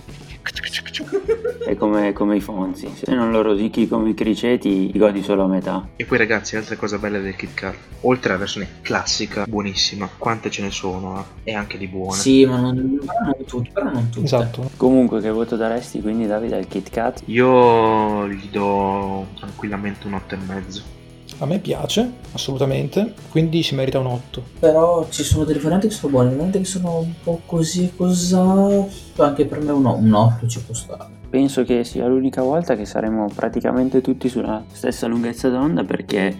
È 1.65 1.75
come, 1.75 2.13
come, 2.13 2.36
i 2.36 2.41
Fonzi, 2.41 2.89
se 2.96 3.13
non 3.13 3.32
lo 3.32 3.41
rosicchi 3.41 3.88
come 3.88 4.10
i 4.10 4.13
criceti, 4.13 4.91
li 4.91 4.98
godi 4.98 5.22
solo 5.22 5.44
a 5.44 5.48
metà. 5.48 5.89
E 5.96 6.06
poi 6.06 6.18
ragazzi, 6.18 6.56
altra 6.56 6.75
cosa 6.75 6.98
bella 6.98 7.20
del 7.20 7.36
Kit 7.36 7.53
Kat, 7.53 7.75
oltre 8.01 8.32
alla 8.32 8.39
versione 8.39 8.68
classica, 8.82 9.46
buonissima, 9.48 10.10
quante 10.18 10.50
ce 10.50 10.63
ne 10.63 10.72
sono, 10.72 11.20
eh? 11.44 11.51
e 11.51 11.53
anche 11.53 11.77
di 11.77 11.88
buone. 11.88 12.18
Sì, 12.18 12.46
ma 12.46 12.60
non, 12.60 12.75
non 12.75 13.36
tutte, 13.46 13.70
però 13.72 13.91
non 13.91 14.10
tutte. 14.10 14.25
Esatto. 14.25 14.70
Comunque, 14.77 15.22
che 15.22 15.29
voto 15.29 15.56
daresti 15.56 16.01
quindi 16.01 16.25
Davide 16.25 16.56
al 16.56 16.68
Kit 16.68 16.89
Kat? 16.89 17.22
Io 17.25 18.27
gli 18.27 18.50
do 18.50 19.27
tranquillamente 19.36 20.08
un 20.08 20.13
8,5. 20.13 20.98
A 21.41 21.46
me 21.46 21.60
piace, 21.60 22.12
assolutamente, 22.34 23.13
quindi 23.29 23.63
si 23.63 23.74
merita 23.74 23.98
un 24.00 24.08
8. 24.08 24.43
Però 24.60 25.08
ci 25.10 25.24
sono 25.24 25.46
delle 25.46 25.60
varianti 25.60 25.88
che 25.88 25.93
sono 25.93 26.12
buone, 26.12 26.31
varianti 26.31 26.58
che 26.58 26.65
sono 26.65 27.00
un 27.00 27.13
po' 27.24 27.39
così 27.46 27.86
e 27.86 27.96
cos'ha. 27.96 28.86
Anche 29.15 29.46
per 29.46 29.62
me 29.62 29.72
un, 29.72 29.86
un 29.86 30.13
8 30.13 30.48
ci 30.48 30.62
può 30.62 30.74
stare. 30.74 31.05
Penso 31.29 31.63
che 31.63 31.86
sia 31.86 32.08
l'unica 32.08 32.41
volta 32.41 32.75
che 32.75 32.84
saremo 32.84 33.29
praticamente 33.34 34.01
tutti 34.01 34.27
sulla 34.27 34.65
stessa 34.69 35.08
lunghezza 35.08 35.48
d'onda 35.48 35.86
perché 35.86 36.38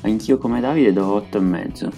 anch'io 0.00 0.38
come 0.38 0.60
Davide 0.60 0.94
do 0.94 1.18
8,5. 1.30 1.90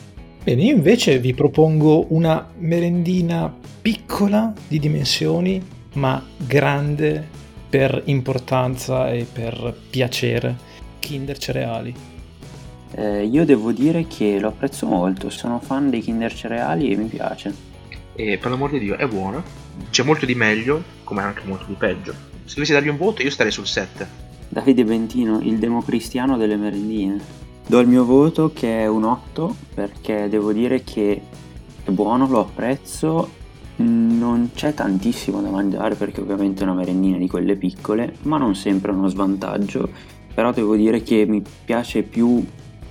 Bene, 0.43 0.63
io 0.63 0.75
invece 0.75 1.21
vi 1.21 1.33
propongo 1.35 2.07
una 2.09 2.49
merendina 2.59 3.55
piccola 3.81 4.53
di 4.67 4.81
dimensioni, 4.81 5.63
ma 5.95 6.21
grande 6.37 7.25
per 7.69 8.03
importanza 8.07 9.09
e 9.11 9.25
per 9.31 9.73
piacere. 9.89 10.57
Kinder 10.99 11.39
Cereali. 11.39 11.95
Eh, 12.93 13.25
io 13.25 13.45
devo 13.45 13.73
dire 13.73 14.07
che 14.07 14.39
lo 14.41 14.49
apprezzo 14.49 14.87
molto, 14.87 15.31
sono 15.31 15.61
fan 15.61 15.91
dei 15.91 16.01
Kinder 16.01 16.35
Cereali 16.35 16.93
e 16.93 16.97
mi 16.97 17.07
piace. 17.07 17.55
E 18.15 18.37
per 18.39 18.51
l'amor 18.51 18.71
di 18.71 18.81
Dio 18.81 18.97
è 18.97 19.07
buono, 19.07 19.43
c'è 19.91 20.03
molto 20.03 20.27
di 20.27 20.35
meglio, 20.35 20.83
come 21.05 21.23
anche 21.23 21.43
molto 21.45 21.65
di 21.67 21.75
peggio. 21.75 22.13
Se 22.45 22.55
dovessi 22.55 22.73
dargli 22.73 22.89
un 22.89 22.97
voto 22.97 23.23
io 23.23 23.31
starei 23.31 23.53
sul 23.53 23.67
7. 23.67 24.29
Davide 24.49 24.85
Bentino, 24.85 25.41
il 25.41 25.59
democristiano 25.59 26.37
delle 26.37 26.57
merendine. 26.57 27.39
Do 27.67 27.79
il 27.79 27.87
mio 27.87 28.05
voto 28.05 28.53
che 28.53 28.81
è 28.81 28.87
un 28.89 29.05
8 29.05 29.55
perché 29.75 30.29
devo 30.29 30.53
dire 30.53 30.83
che 30.83 31.21
è 31.85 31.91
buono, 31.91 32.27
lo 32.27 32.41
apprezzo. 32.41 33.39
Non 33.77 34.51
c'è 34.53 34.75
tantissimo 34.75 35.41
da 35.41 35.49
mangiare 35.49 35.95
perché 35.95 36.21
ovviamente 36.21 36.61
è 36.61 36.65
una 36.65 36.75
merendina 36.75 37.17
di 37.17 37.29
quelle 37.29 37.55
piccole, 37.55 38.17
ma 38.23 38.37
non 38.37 38.57
sempre 38.57 38.91
è 38.91 38.95
uno 38.95 39.07
svantaggio. 39.07 39.89
Però 40.35 40.53
devo 40.53 40.75
dire 40.75 41.03
che 41.03 41.25
mi 41.27 41.43
piace 41.65 42.03
più 42.03 42.45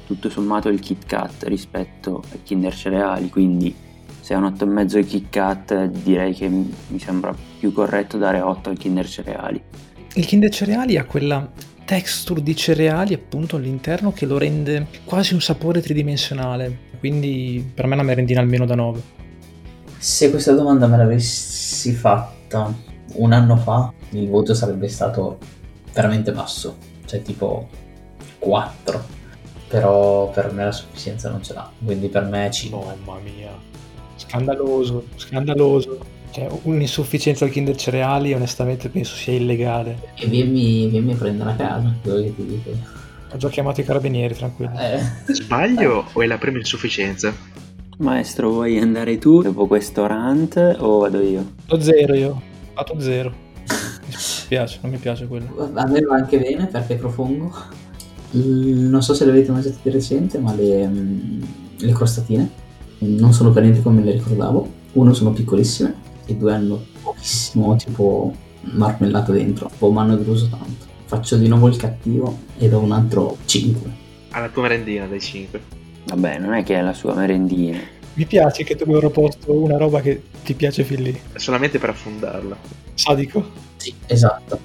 tutto 0.10 0.32
sommato 0.32 0.70
il 0.70 0.80
Kit 0.80 1.06
Kat 1.06 1.44
rispetto 1.44 2.24
ai 2.32 2.42
Kinder 2.42 2.74
Cereali, 2.74 3.30
quindi 3.30 3.72
se 4.20 4.34
è 4.34 4.38
un 4.38 4.46
8,5 4.46 4.98
il 4.98 5.06
Kit 5.06 5.30
Kat 5.30 5.86
direi 5.86 6.34
che 6.34 6.48
mi 6.48 7.00
sembra 7.00 7.32
più 7.60 7.72
corretto 7.72 8.18
dare 8.18 8.42
8 8.42 8.72
al 8.72 8.78
Kinder 8.80 9.08
Cereali. 9.08 9.62
Il 10.16 10.26
Kinder 10.26 10.50
Cereali 10.50 10.98
ha 10.98 11.06
quella 11.06 11.48
texture 11.86 12.42
di 12.42 12.56
cereali 12.56 13.14
appunto 13.14 13.58
all'interno 13.58 14.12
che 14.12 14.26
lo 14.26 14.40
rende 14.40 14.88
quasi 15.06 15.36
un 15.36 15.42
sapore 15.42 15.80
tridimensionale, 15.80 16.76
quindi 16.98 17.64
per 17.72 17.86
me 17.86 17.92
è 17.92 17.94
una 17.94 18.04
merendina 18.04 18.40
almeno 18.40 18.66
da 18.66 18.74
9. 18.74 19.02
Se 20.00 20.32
questa 20.32 20.54
domanda 20.54 20.88
me 20.88 20.98
l'avessi 20.98 21.92
fatta 21.92 22.74
un 23.14 23.32
anno 23.32 23.58
fa, 23.58 23.94
il 24.10 24.28
voto 24.28 24.56
sarebbe 24.56 24.88
stato 24.88 25.38
veramente 25.94 26.32
basso, 26.32 26.78
cioè 27.06 27.22
tipo 27.22 27.70
4. 28.40 29.18
Però 29.70 30.30
per 30.32 30.52
me 30.52 30.66
la 30.66 30.72
sufficienza 30.72 31.30
non 31.30 31.44
ce 31.44 31.54
l'ha, 31.54 31.70
quindi 31.84 32.08
per 32.10 32.24
me 32.24 32.50
5. 32.52 32.80
Mamma 33.06 33.20
mia. 33.22 33.52
Scandaloso, 34.16 35.06
scandaloso. 35.16 35.98
Cioè, 36.32 36.48
un'insufficienza 36.64 37.46
al 37.46 37.52
Kinder 37.52 37.76
Cereali 37.76 38.34
onestamente 38.34 38.90
penso 38.90 39.16
sia 39.16 39.34
illegale. 39.34 40.12
E 40.16 40.28
vienmi, 40.28 40.88
vienmi 40.88 41.14
a 41.14 41.16
prendere 41.16 41.50
a 41.52 41.56
casa, 41.56 41.94
quello 42.02 42.22
che 42.24 42.36
ti 42.36 42.46
dico. 42.46 42.70
Ho 43.32 43.38
già 43.38 43.50
chiamato 43.50 43.82
i 43.82 43.84
carabinieri, 43.84 44.34
tranquillo. 44.36 44.72
Eh, 44.78 45.00
Sbaglio 45.34 46.06
o 46.14 46.22
è 46.22 46.26
la 46.26 46.38
prima 46.38 46.58
insufficienza? 46.58 47.34
Maestro, 47.98 48.50
vuoi 48.50 48.80
andare 48.80 49.18
tu 49.18 49.42
dopo 49.42 49.68
questo 49.68 50.06
rant 50.08 50.78
o 50.80 51.00
vado 51.00 51.22
io? 51.22 51.54
Ho 51.68 51.80
zero 51.80 52.14
io, 52.16 52.30
ho 52.30 52.42
fatto 52.74 53.00
zero. 53.00 53.32
Mi 54.08 54.16
piace, 54.48 54.80
non 54.82 54.92
mi 54.92 54.98
piace 54.98 55.28
quello. 55.28 55.72
a 55.76 55.86
me 55.86 56.02
va 56.02 56.16
anche 56.16 56.40
bene 56.40 56.66
perché 56.68 56.96
propongo. 56.96 57.54
Mm, 58.36 58.90
Non 58.90 59.02
so 59.02 59.14
se 59.14 59.26
le 59.26 59.32
avete 59.32 59.52
mangiate 59.52 59.78
di 59.82 59.90
recente, 59.90 60.38
ma 60.40 60.54
le, 60.54 60.88
mm, 60.88 61.42
le 61.80 61.92
crostatine 61.94 62.50
non 63.00 63.34
sono 63.34 63.52
per 63.52 63.64
niente 63.64 63.82
come 63.82 64.04
le 64.04 64.12
ricordavo. 64.12 64.78
Uno 64.94 65.14
sono 65.14 65.32
piccolissime 65.32 65.96
e 66.26 66.36
due 66.36 66.54
hanno 66.54 66.84
pochissimo 67.02 67.76
tipo 67.76 68.34
marmellata 68.62 69.32
dentro. 69.32 69.70
O 69.80 69.92
mi 69.92 70.00
hanno 70.00 70.16
deluso 70.18 70.48
tanto. 70.48 70.88
Faccio 71.06 71.38
di 71.38 71.48
nuovo 71.48 71.68
il 71.68 71.76
cattivo 71.78 72.38
e 72.58 72.70
do 72.70 72.80
un 72.80 72.92
altro 72.92 73.38
5. 73.46 73.92
Alla 74.32 74.50
tua 74.50 74.64
merendina 74.64 75.08
dai 75.08 75.20
5. 75.20 75.62
Vabbè, 76.06 76.40
non 76.40 76.54
è 76.54 76.64
che 76.64 76.76
è 76.76 76.82
la 76.82 76.94
sua 76.94 77.16
merendina. 77.16 77.80
Mi 78.14 78.26
piace 78.26 78.64
che 78.64 78.76
tu 78.76 78.86
mi 78.86 78.94
hai 78.94 79.00
proposto 79.00 79.52
una 79.54 79.78
roba 79.78 80.02
che 80.02 80.22
ti 80.44 80.54
piace 80.54 80.84
fin 80.84 81.02
lì. 81.04 81.20
Solamente 81.36 81.80
per 81.80 81.90
affondarla. 81.90 82.58
Sadico? 82.94 83.44
Sì, 83.78 83.94
esatto. 84.08 84.60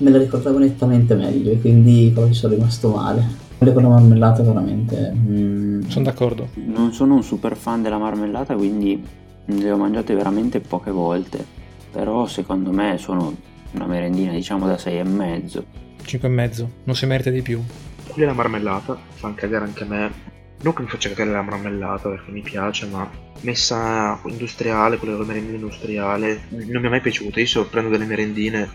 Me 0.00 0.10
la 0.10 0.18
ricordavo 0.18 0.58
nettamente 0.58 1.14
meglio 1.14 1.50
e 1.52 1.60
quindi 1.60 2.10
proprio 2.12 2.34
sono 2.34 2.54
rimasto 2.54 2.88
male. 2.90 3.48
Quelle 3.58 3.72
con 3.74 3.82
la 3.82 3.90
marmellata 3.90 4.42
veramente... 4.42 5.12
mm, 5.14 5.82
Sono 5.88 6.04
d'accordo. 6.06 6.48
Non 6.54 6.92
sono 6.94 7.14
un 7.16 7.22
super 7.22 7.54
fan 7.54 7.82
della 7.82 7.98
marmellata, 7.98 8.54
quindi 8.54 9.02
le 9.44 9.70
ho 9.70 9.76
mangiate 9.76 10.14
veramente 10.14 10.60
poche 10.60 10.90
volte. 10.90 11.44
Però 11.92 12.26
secondo 12.26 12.70
me 12.72 12.96
sono 12.98 13.34
una 13.72 13.86
merendina 13.86 14.32
diciamo 14.32 14.66
da 14.66 14.78
6 14.78 14.98
e 14.98 15.04
mezzo. 15.04 15.64
5 16.02 16.26
e 16.26 16.30
mezzo, 16.30 16.70
non 16.84 16.96
si 16.96 17.04
merita 17.04 17.28
di 17.28 17.42
più. 17.42 17.60
Quella 18.08 18.28
è 18.28 18.30
la 18.30 18.36
marmellata, 18.36 18.96
fa 19.12 19.34
cagare 19.34 19.66
anche 19.66 19.82
a 19.84 19.86
me. 19.86 20.10
Non 20.62 20.72
che 20.72 20.82
mi 20.82 20.88
faccia 20.88 21.10
cagare 21.10 21.30
la 21.30 21.42
marmellata 21.42 22.08
perché 22.08 22.30
mi 22.30 22.40
piace, 22.40 22.86
ma 22.86 23.08
messa 23.42 24.18
industriale, 24.26 24.96
quella 24.96 25.14
della 25.14 25.26
merendina 25.26 25.56
industriale, 25.56 26.40
non 26.48 26.80
mi 26.80 26.86
è 26.86 26.90
mai 26.90 27.00
piaciuta. 27.00 27.38
Io 27.40 27.66
prendo 27.66 27.90
delle 27.90 28.04
merendine, 28.06 28.68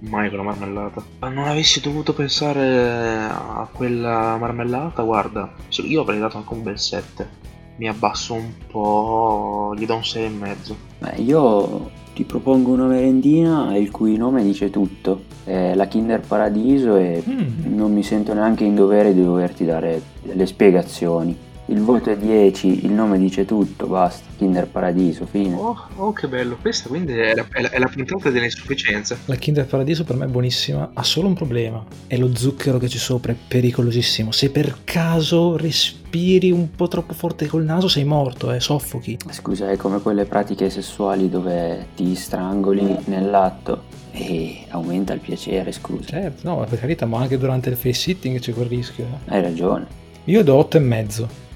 mai 0.00 0.28
con 0.28 0.38
la 0.38 0.44
marmellata. 0.44 1.02
Ma 1.20 1.28
non 1.28 1.46
avessi 1.46 1.80
dovuto 1.80 2.12
pensare 2.14 3.28
a 3.28 3.68
quella 3.72 4.36
marmellata, 4.38 5.02
guarda, 5.02 5.52
io 5.84 6.00
avrei 6.02 6.18
dato 6.18 6.36
anche 6.38 6.52
un 6.54 6.62
bel 6.62 6.78
7. 6.78 7.28
Mi 7.76 7.88
abbasso 7.88 8.34
un 8.34 8.52
po', 8.70 9.74
gli 9.76 9.86
do 9.86 9.94
un 9.94 10.04
6 10.04 10.24
e 10.24 10.28
mezzo. 10.28 10.76
Beh, 10.98 11.22
io 11.22 11.90
ti 12.14 12.24
propongo 12.24 12.72
una 12.72 12.86
merendina 12.86 13.76
il 13.76 13.90
cui 13.90 14.16
nome 14.16 14.42
dice 14.42 14.68
tutto. 14.70 15.22
È 15.44 15.74
la 15.74 15.86
Kinder 15.86 16.20
Paradiso 16.20 16.96
e 16.96 17.22
Mm. 17.26 17.74
non 17.74 17.92
mi 17.92 18.02
sento 18.02 18.34
neanche 18.34 18.64
in 18.64 18.74
dovere 18.74 19.14
di 19.14 19.24
doverti 19.24 19.64
dare 19.64 20.02
delle 20.22 20.46
spiegazioni. 20.46 21.34
Il 21.70 21.82
voto 21.82 22.10
è 22.10 22.16
10, 22.16 22.84
il 22.84 22.90
nome 22.90 23.16
dice 23.16 23.44
tutto, 23.44 23.86
basta. 23.86 24.24
Kinder 24.36 24.66
Paradiso, 24.66 25.24
fine. 25.24 25.54
Oh, 25.54 25.76
oh, 25.98 26.12
che 26.12 26.26
bello, 26.26 26.56
questa 26.60 26.88
quindi 26.88 27.12
è 27.12 27.32
la, 27.32 27.46
è 27.48 27.60
la- 27.62 27.70
è 27.70 27.78
la 27.78 27.86
puntata 27.86 28.28
dell'insufficienza. 28.28 29.16
La 29.26 29.36
Kinder 29.36 29.66
Paradiso 29.66 30.02
per 30.02 30.16
me 30.16 30.24
è 30.24 30.28
buonissima, 30.28 30.90
ha 30.94 31.02
solo 31.04 31.28
un 31.28 31.34
problema, 31.34 31.84
è 32.08 32.16
lo 32.16 32.34
zucchero 32.34 32.78
che 32.78 32.88
c'è 32.88 32.96
sopra, 32.96 33.30
è 33.30 33.36
pericolosissimo. 33.46 34.32
Se 34.32 34.50
per 34.50 34.78
caso 34.82 35.56
respiri 35.56 36.50
un 36.50 36.72
po' 36.74 36.88
troppo 36.88 37.14
forte 37.14 37.46
col 37.46 37.62
naso 37.62 37.86
sei 37.86 38.02
morto, 38.04 38.50
eh, 38.50 38.58
soffochi. 38.58 39.16
Scusa, 39.30 39.70
è 39.70 39.76
come 39.76 40.00
quelle 40.00 40.24
pratiche 40.24 40.70
sessuali 40.70 41.28
dove 41.30 41.86
ti 41.94 42.16
strangoli 42.16 42.96
nell'atto 43.04 43.84
e 44.10 44.64
aumenta 44.70 45.12
il 45.12 45.20
piacere, 45.20 45.70
scusa. 45.70 46.08
Certo, 46.08 46.48
no, 46.48 46.66
per 46.68 46.80
carità, 46.80 47.06
ma 47.06 47.20
anche 47.20 47.38
durante 47.38 47.68
il 47.70 47.76
face 47.76 47.92
sitting 47.92 48.40
c'è 48.40 48.52
quel 48.52 48.66
rischio. 48.66 49.04
eh. 49.04 49.34
Hai 49.36 49.40
ragione. 49.40 49.86
Io 50.24 50.42
do 50.42 50.56
8 50.56 50.76
e 50.76 50.80
mezzo. 50.80 51.48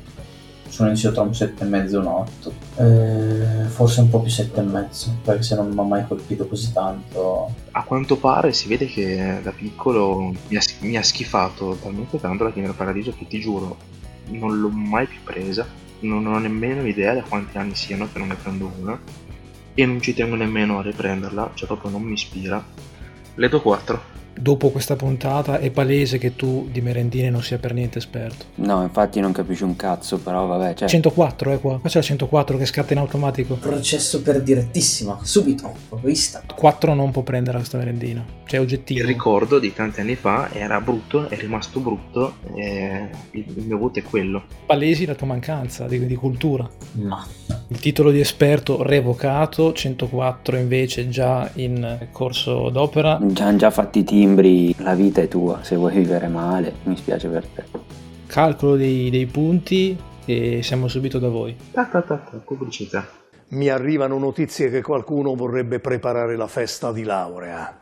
Sono 0.74 0.88
iniziato 0.88 1.14
tra 1.14 1.22
un 1.22 1.30
7,5 1.30 1.92
e 1.92 1.96
un 1.98 2.06
8. 2.06 2.52
Eh, 2.78 3.68
forse 3.68 4.00
un 4.00 4.10
po' 4.10 4.18
più 4.18 4.28
7,5, 4.28 5.08
perché 5.22 5.44
se 5.44 5.54
non 5.54 5.68
mi 5.68 5.78
ha 5.78 5.82
mai 5.84 6.04
colpito 6.04 6.48
così 6.48 6.72
tanto. 6.72 7.48
A 7.70 7.84
quanto 7.84 8.16
pare 8.16 8.52
si 8.52 8.66
vede 8.66 8.86
che 8.86 9.38
da 9.40 9.52
piccolo 9.52 10.34
mi 10.48 10.56
ha, 10.56 10.60
mi 10.80 10.96
ha 10.96 11.02
schifato 11.04 11.78
talmente 11.80 12.18
tanto 12.18 12.42
la 12.42 12.50
Kinder 12.50 12.74
Paradiso 12.74 13.14
che 13.16 13.24
ti 13.28 13.38
giuro, 13.38 13.76
non 14.30 14.58
l'ho 14.58 14.68
mai 14.68 15.06
più 15.06 15.18
presa. 15.22 15.64
Non 16.00 16.26
ho 16.26 16.36
nemmeno 16.40 16.84
idea 16.84 17.14
da 17.14 17.22
quanti 17.22 17.56
anni 17.56 17.76
siano 17.76 18.08
che 18.12 18.18
non 18.18 18.26
ne 18.26 18.34
prendo 18.34 18.72
una. 18.80 18.98
E 19.74 19.86
non 19.86 20.00
ci 20.00 20.12
tengo 20.12 20.34
nemmeno 20.34 20.80
a 20.80 20.82
riprenderla, 20.82 21.52
cioè 21.54 21.68
proprio 21.68 21.92
non 21.92 22.02
mi 22.02 22.14
ispira. 22.14 22.60
Le 23.36 23.48
do 23.48 23.62
4. 23.62 24.02
Dopo 24.38 24.70
questa 24.70 24.96
puntata 24.96 25.58
è 25.58 25.70
palese 25.70 26.18
che 26.18 26.34
tu 26.34 26.68
di 26.70 26.80
merendine 26.80 27.30
non 27.30 27.42
sia 27.42 27.58
per 27.58 27.72
niente 27.72 27.98
esperto. 27.98 28.46
No, 28.56 28.82
infatti 28.82 29.20
non 29.20 29.32
capisci 29.32 29.62
un 29.62 29.76
cazzo, 29.76 30.18
però 30.18 30.46
vabbè, 30.46 30.74
cioè... 30.74 30.88
104 30.88 31.52
è 31.52 31.60
qua, 31.60 31.78
qua 31.78 31.88
c'è 31.88 31.98
la 31.98 32.04
104 32.04 32.58
che 32.58 32.66
scatta 32.66 32.92
in 32.92 32.98
automatico. 32.98 33.54
Processo 33.54 34.22
per 34.22 34.42
direttissima, 34.42 35.18
subito, 35.22 35.72
instant. 36.04 36.54
4 36.54 36.94
non 36.94 37.10
può 37.10 37.22
prendere 37.22 37.58
questa 37.58 37.78
merendina, 37.78 38.24
cioè 38.44 38.60
oggettivo. 38.60 39.00
Il 39.00 39.06
ricordo 39.06 39.58
di 39.58 39.72
tanti 39.72 40.00
anni 40.00 40.16
fa 40.16 40.50
era 40.52 40.80
brutto, 40.80 41.28
è 41.28 41.36
rimasto 41.36 41.80
brutto 41.80 42.36
e 42.54 43.08
il, 43.30 43.44
il 43.56 43.64
mio 43.64 43.78
voto 43.78 44.00
è 44.00 44.02
quello. 44.02 44.42
Palesi 44.66 45.04
la 45.04 45.14
tua 45.14 45.28
mancanza 45.28 45.86
di, 45.86 46.04
di 46.04 46.14
cultura. 46.16 46.68
Ma 46.92 47.24
Il 47.68 47.80
titolo 47.80 48.10
di 48.10 48.20
esperto 48.20 48.82
revocato, 48.82 49.72
104 49.72 50.58
invece 50.58 51.08
già 51.08 51.50
in 51.54 52.08
corso 52.12 52.68
d'opera. 52.68 53.18
Ci 53.32 53.42
hanno 53.42 53.56
già 53.56 53.70
fatti 53.70 54.00
i 54.00 54.04
timbri, 54.04 54.74
la 54.78 54.94
vita 54.94 55.22
è 55.22 55.28
tua, 55.28 55.62
se 55.62 55.74
vuoi 55.76 55.94
vivere 55.94 56.28
male, 56.28 56.74
mi 56.82 56.96
spiace 56.96 57.28
per 57.28 57.46
te. 57.46 57.64
Calcolo 58.26 58.76
dei, 58.76 59.08
dei 59.08 59.24
punti 59.24 59.96
e 60.26 60.62
siamo 60.62 60.88
subito 60.88 61.18
da 61.18 61.28
voi. 61.28 61.56
Ta 61.72 61.86
ta 61.86 62.02
ta 62.02 62.16
ta, 62.16 62.36
pubblicità. 62.36 63.06
Mi 63.48 63.68
arrivano 63.68 64.18
notizie 64.18 64.68
che 64.68 64.82
qualcuno 64.82 65.34
vorrebbe 65.34 65.80
preparare 65.80 66.36
la 66.36 66.48
festa 66.48 66.92
di 66.92 67.02
laurea. 67.02 67.80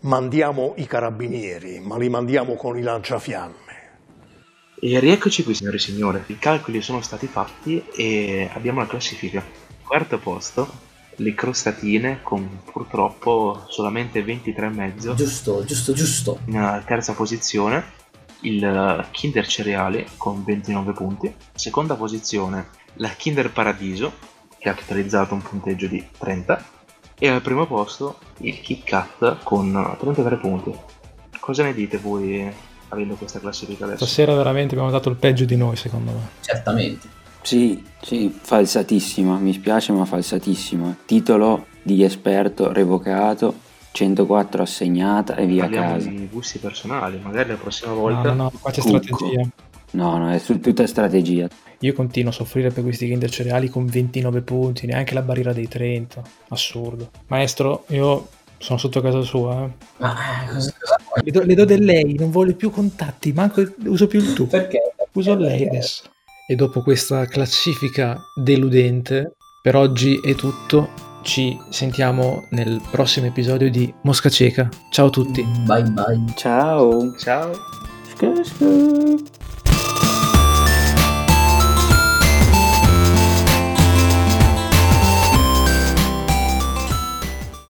Mandiamo 0.00 0.72
i 0.76 0.86
carabinieri, 0.86 1.78
ma 1.78 1.96
li 1.98 2.08
mandiamo 2.08 2.54
con 2.54 2.76
i 2.76 2.82
lanciafiamme. 2.82 3.69
E 4.82 4.98
rieccoci 4.98 5.44
qui, 5.44 5.52
signore 5.52 5.76
e 5.76 5.80
signori. 5.80 6.22
I 6.28 6.38
calcoli 6.38 6.80
sono 6.80 7.02
stati 7.02 7.26
fatti 7.26 7.84
e 7.94 8.48
abbiamo 8.50 8.80
la 8.80 8.86
classifica. 8.86 9.44
Quarto 9.86 10.18
posto, 10.18 10.72
le 11.16 11.34
crostatine 11.34 12.20
con 12.22 12.62
purtroppo 12.64 13.66
solamente 13.68 14.24
23,5. 14.24 15.14
giusto, 15.14 15.64
giusto, 15.66 15.92
giusto. 15.92 16.38
In 16.46 16.56
eh, 16.56 16.82
terza 16.86 17.12
posizione, 17.12 17.84
il 18.40 18.64
eh, 18.64 19.06
Kinder 19.10 19.46
Cereali 19.46 20.06
con 20.16 20.42
29 20.44 20.92
punti. 20.94 21.34
Seconda 21.54 21.94
posizione, 21.94 22.68
la 22.94 23.10
Kinder 23.10 23.50
Paradiso, 23.50 24.14
che 24.56 24.70
ha 24.70 24.74
totalizzato 24.74 25.34
un 25.34 25.42
punteggio 25.42 25.88
di 25.88 26.02
30. 26.16 26.64
E 27.18 27.28
al 27.28 27.42
primo 27.42 27.66
posto, 27.66 28.18
il 28.38 28.58
Kit 28.62 28.84
Kat 28.84 29.42
con 29.42 29.76
eh, 29.76 29.98
33 29.98 30.36
punti. 30.38 30.74
Cosa 31.38 31.64
ne 31.64 31.74
dite 31.74 31.98
voi 31.98 32.68
avendo 32.90 33.14
questa 33.14 33.40
classifica 33.40 33.84
adesso? 33.86 34.04
Stasera 34.04 34.34
veramente 34.34 34.74
abbiamo 34.74 34.92
dato 34.92 35.08
il 35.08 35.16
peggio 35.16 35.44
di 35.44 35.56
noi, 35.56 35.74
secondo 35.76 36.12
me. 36.12 36.28
Certamente. 36.40 37.08
Sì, 37.42 37.82
sì, 38.02 38.38
falsatissima, 38.40 39.36
mi 39.38 39.52
spiace 39.52 39.92
ma 39.92 40.04
falsatissima. 40.04 40.94
Titolo 41.06 41.66
di 41.82 42.02
esperto 42.04 42.70
revocato, 42.72 43.54
104 43.92 44.62
assegnata 44.62 45.34
e 45.36 45.46
via 45.46 45.62
Parliamo 45.62 45.92
casa. 45.94 46.08
di 46.10 46.28
gusti 46.30 46.58
personali, 46.58 47.18
magari 47.22 47.48
la 47.48 47.56
prossima 47.56 47.92
No, 47.92 47.98
volta. 47.98 48.32
no, 48.32 48.34
no, 48.34 48.52
qua 48.60 48.70
c'è 48.70 48.80
Cucco. 48.82 49.02
strategia. 49.02 49.48
No, 49.92 50.18
no, 50.18 50.30
è 50.30 50.38
su- 50.38 50.60
tutta 50.60 50.86
strategia. 50.86 51.48
Io 51.80 51.94
continuo 51.94 52.30
a 52.30 52.34
soffrire 52.34 52.70
per 52.70 52.82
questi 52.84 53.06
Kinder 53.08 53.30
Cereali 53.30 53.68
con 53.70 53.86
29 53.86 54.42
punti, 54.42 54.86
neanche 54.86 55.14
la 55.14 55.22
barriera 55.22 55.52
dei 55.54 55.66
30. 55.66 56.22
Assurdo. 56.48 57.10
Maestro, 57.28 57.84
io 57.88 58.28
sono 58.58 58.78
sotto 58.78 59.00
casa 59.00 59.22
sua. 59.22 59.64
eh. 59.64 59.70
Ma 59.96 60.14
eh, 60.44 60.52
cosa, 60.52 60.74
cosa? 60.78 60.96
Le, 61.22 61.30
do, 61.30 61.42
le 61.42 61.54
do 61.54 61.64
del 61.64 61.84
lei, 61.84 62.14
non 62.14 62.30
voglio 62.30 62.54
più 62.54 62.70
contatti, 62.70 63.32
manco 63.32 63.62
uso 63.86 64.06
più 64.06 64.20
il 64.20 64.32
tu. 64.32 64.46
Perché? 64.46 64.78
Uso 65.12 65.34
lei 65.36 65.58
Perché? 65.58 65.68
adesso. 65.68 66.02
E 66.48 66.54
dopo 66.54 66.82
questa 66.82 67.26
classifica 67.26 68.18
deludente, 68.34 69.34
per 69.62 69.76
oggi 69.76 70.20
è 70.22 70.34
tutto. 70.34 71.08
Ci 71.22 71.56
sentiamo 71.70 72.46
nel 72.50 72.80
prossimo 72.90 73.26
episodio 73.26 73.70
di 73.70 73.92
Mosca 74.02 74.30
Cieca. 74.30 74.68
Ciao 74.90 75.06
a 75.06 75.10
tutti. 75.10 75.44
Bye 75.66 75.82
bye. 75.90 76.24
Ciao. 76.34 77.14
Ciao! 77.18 77.52
Scu- 78.14 78.42
scu. 78.42 79.48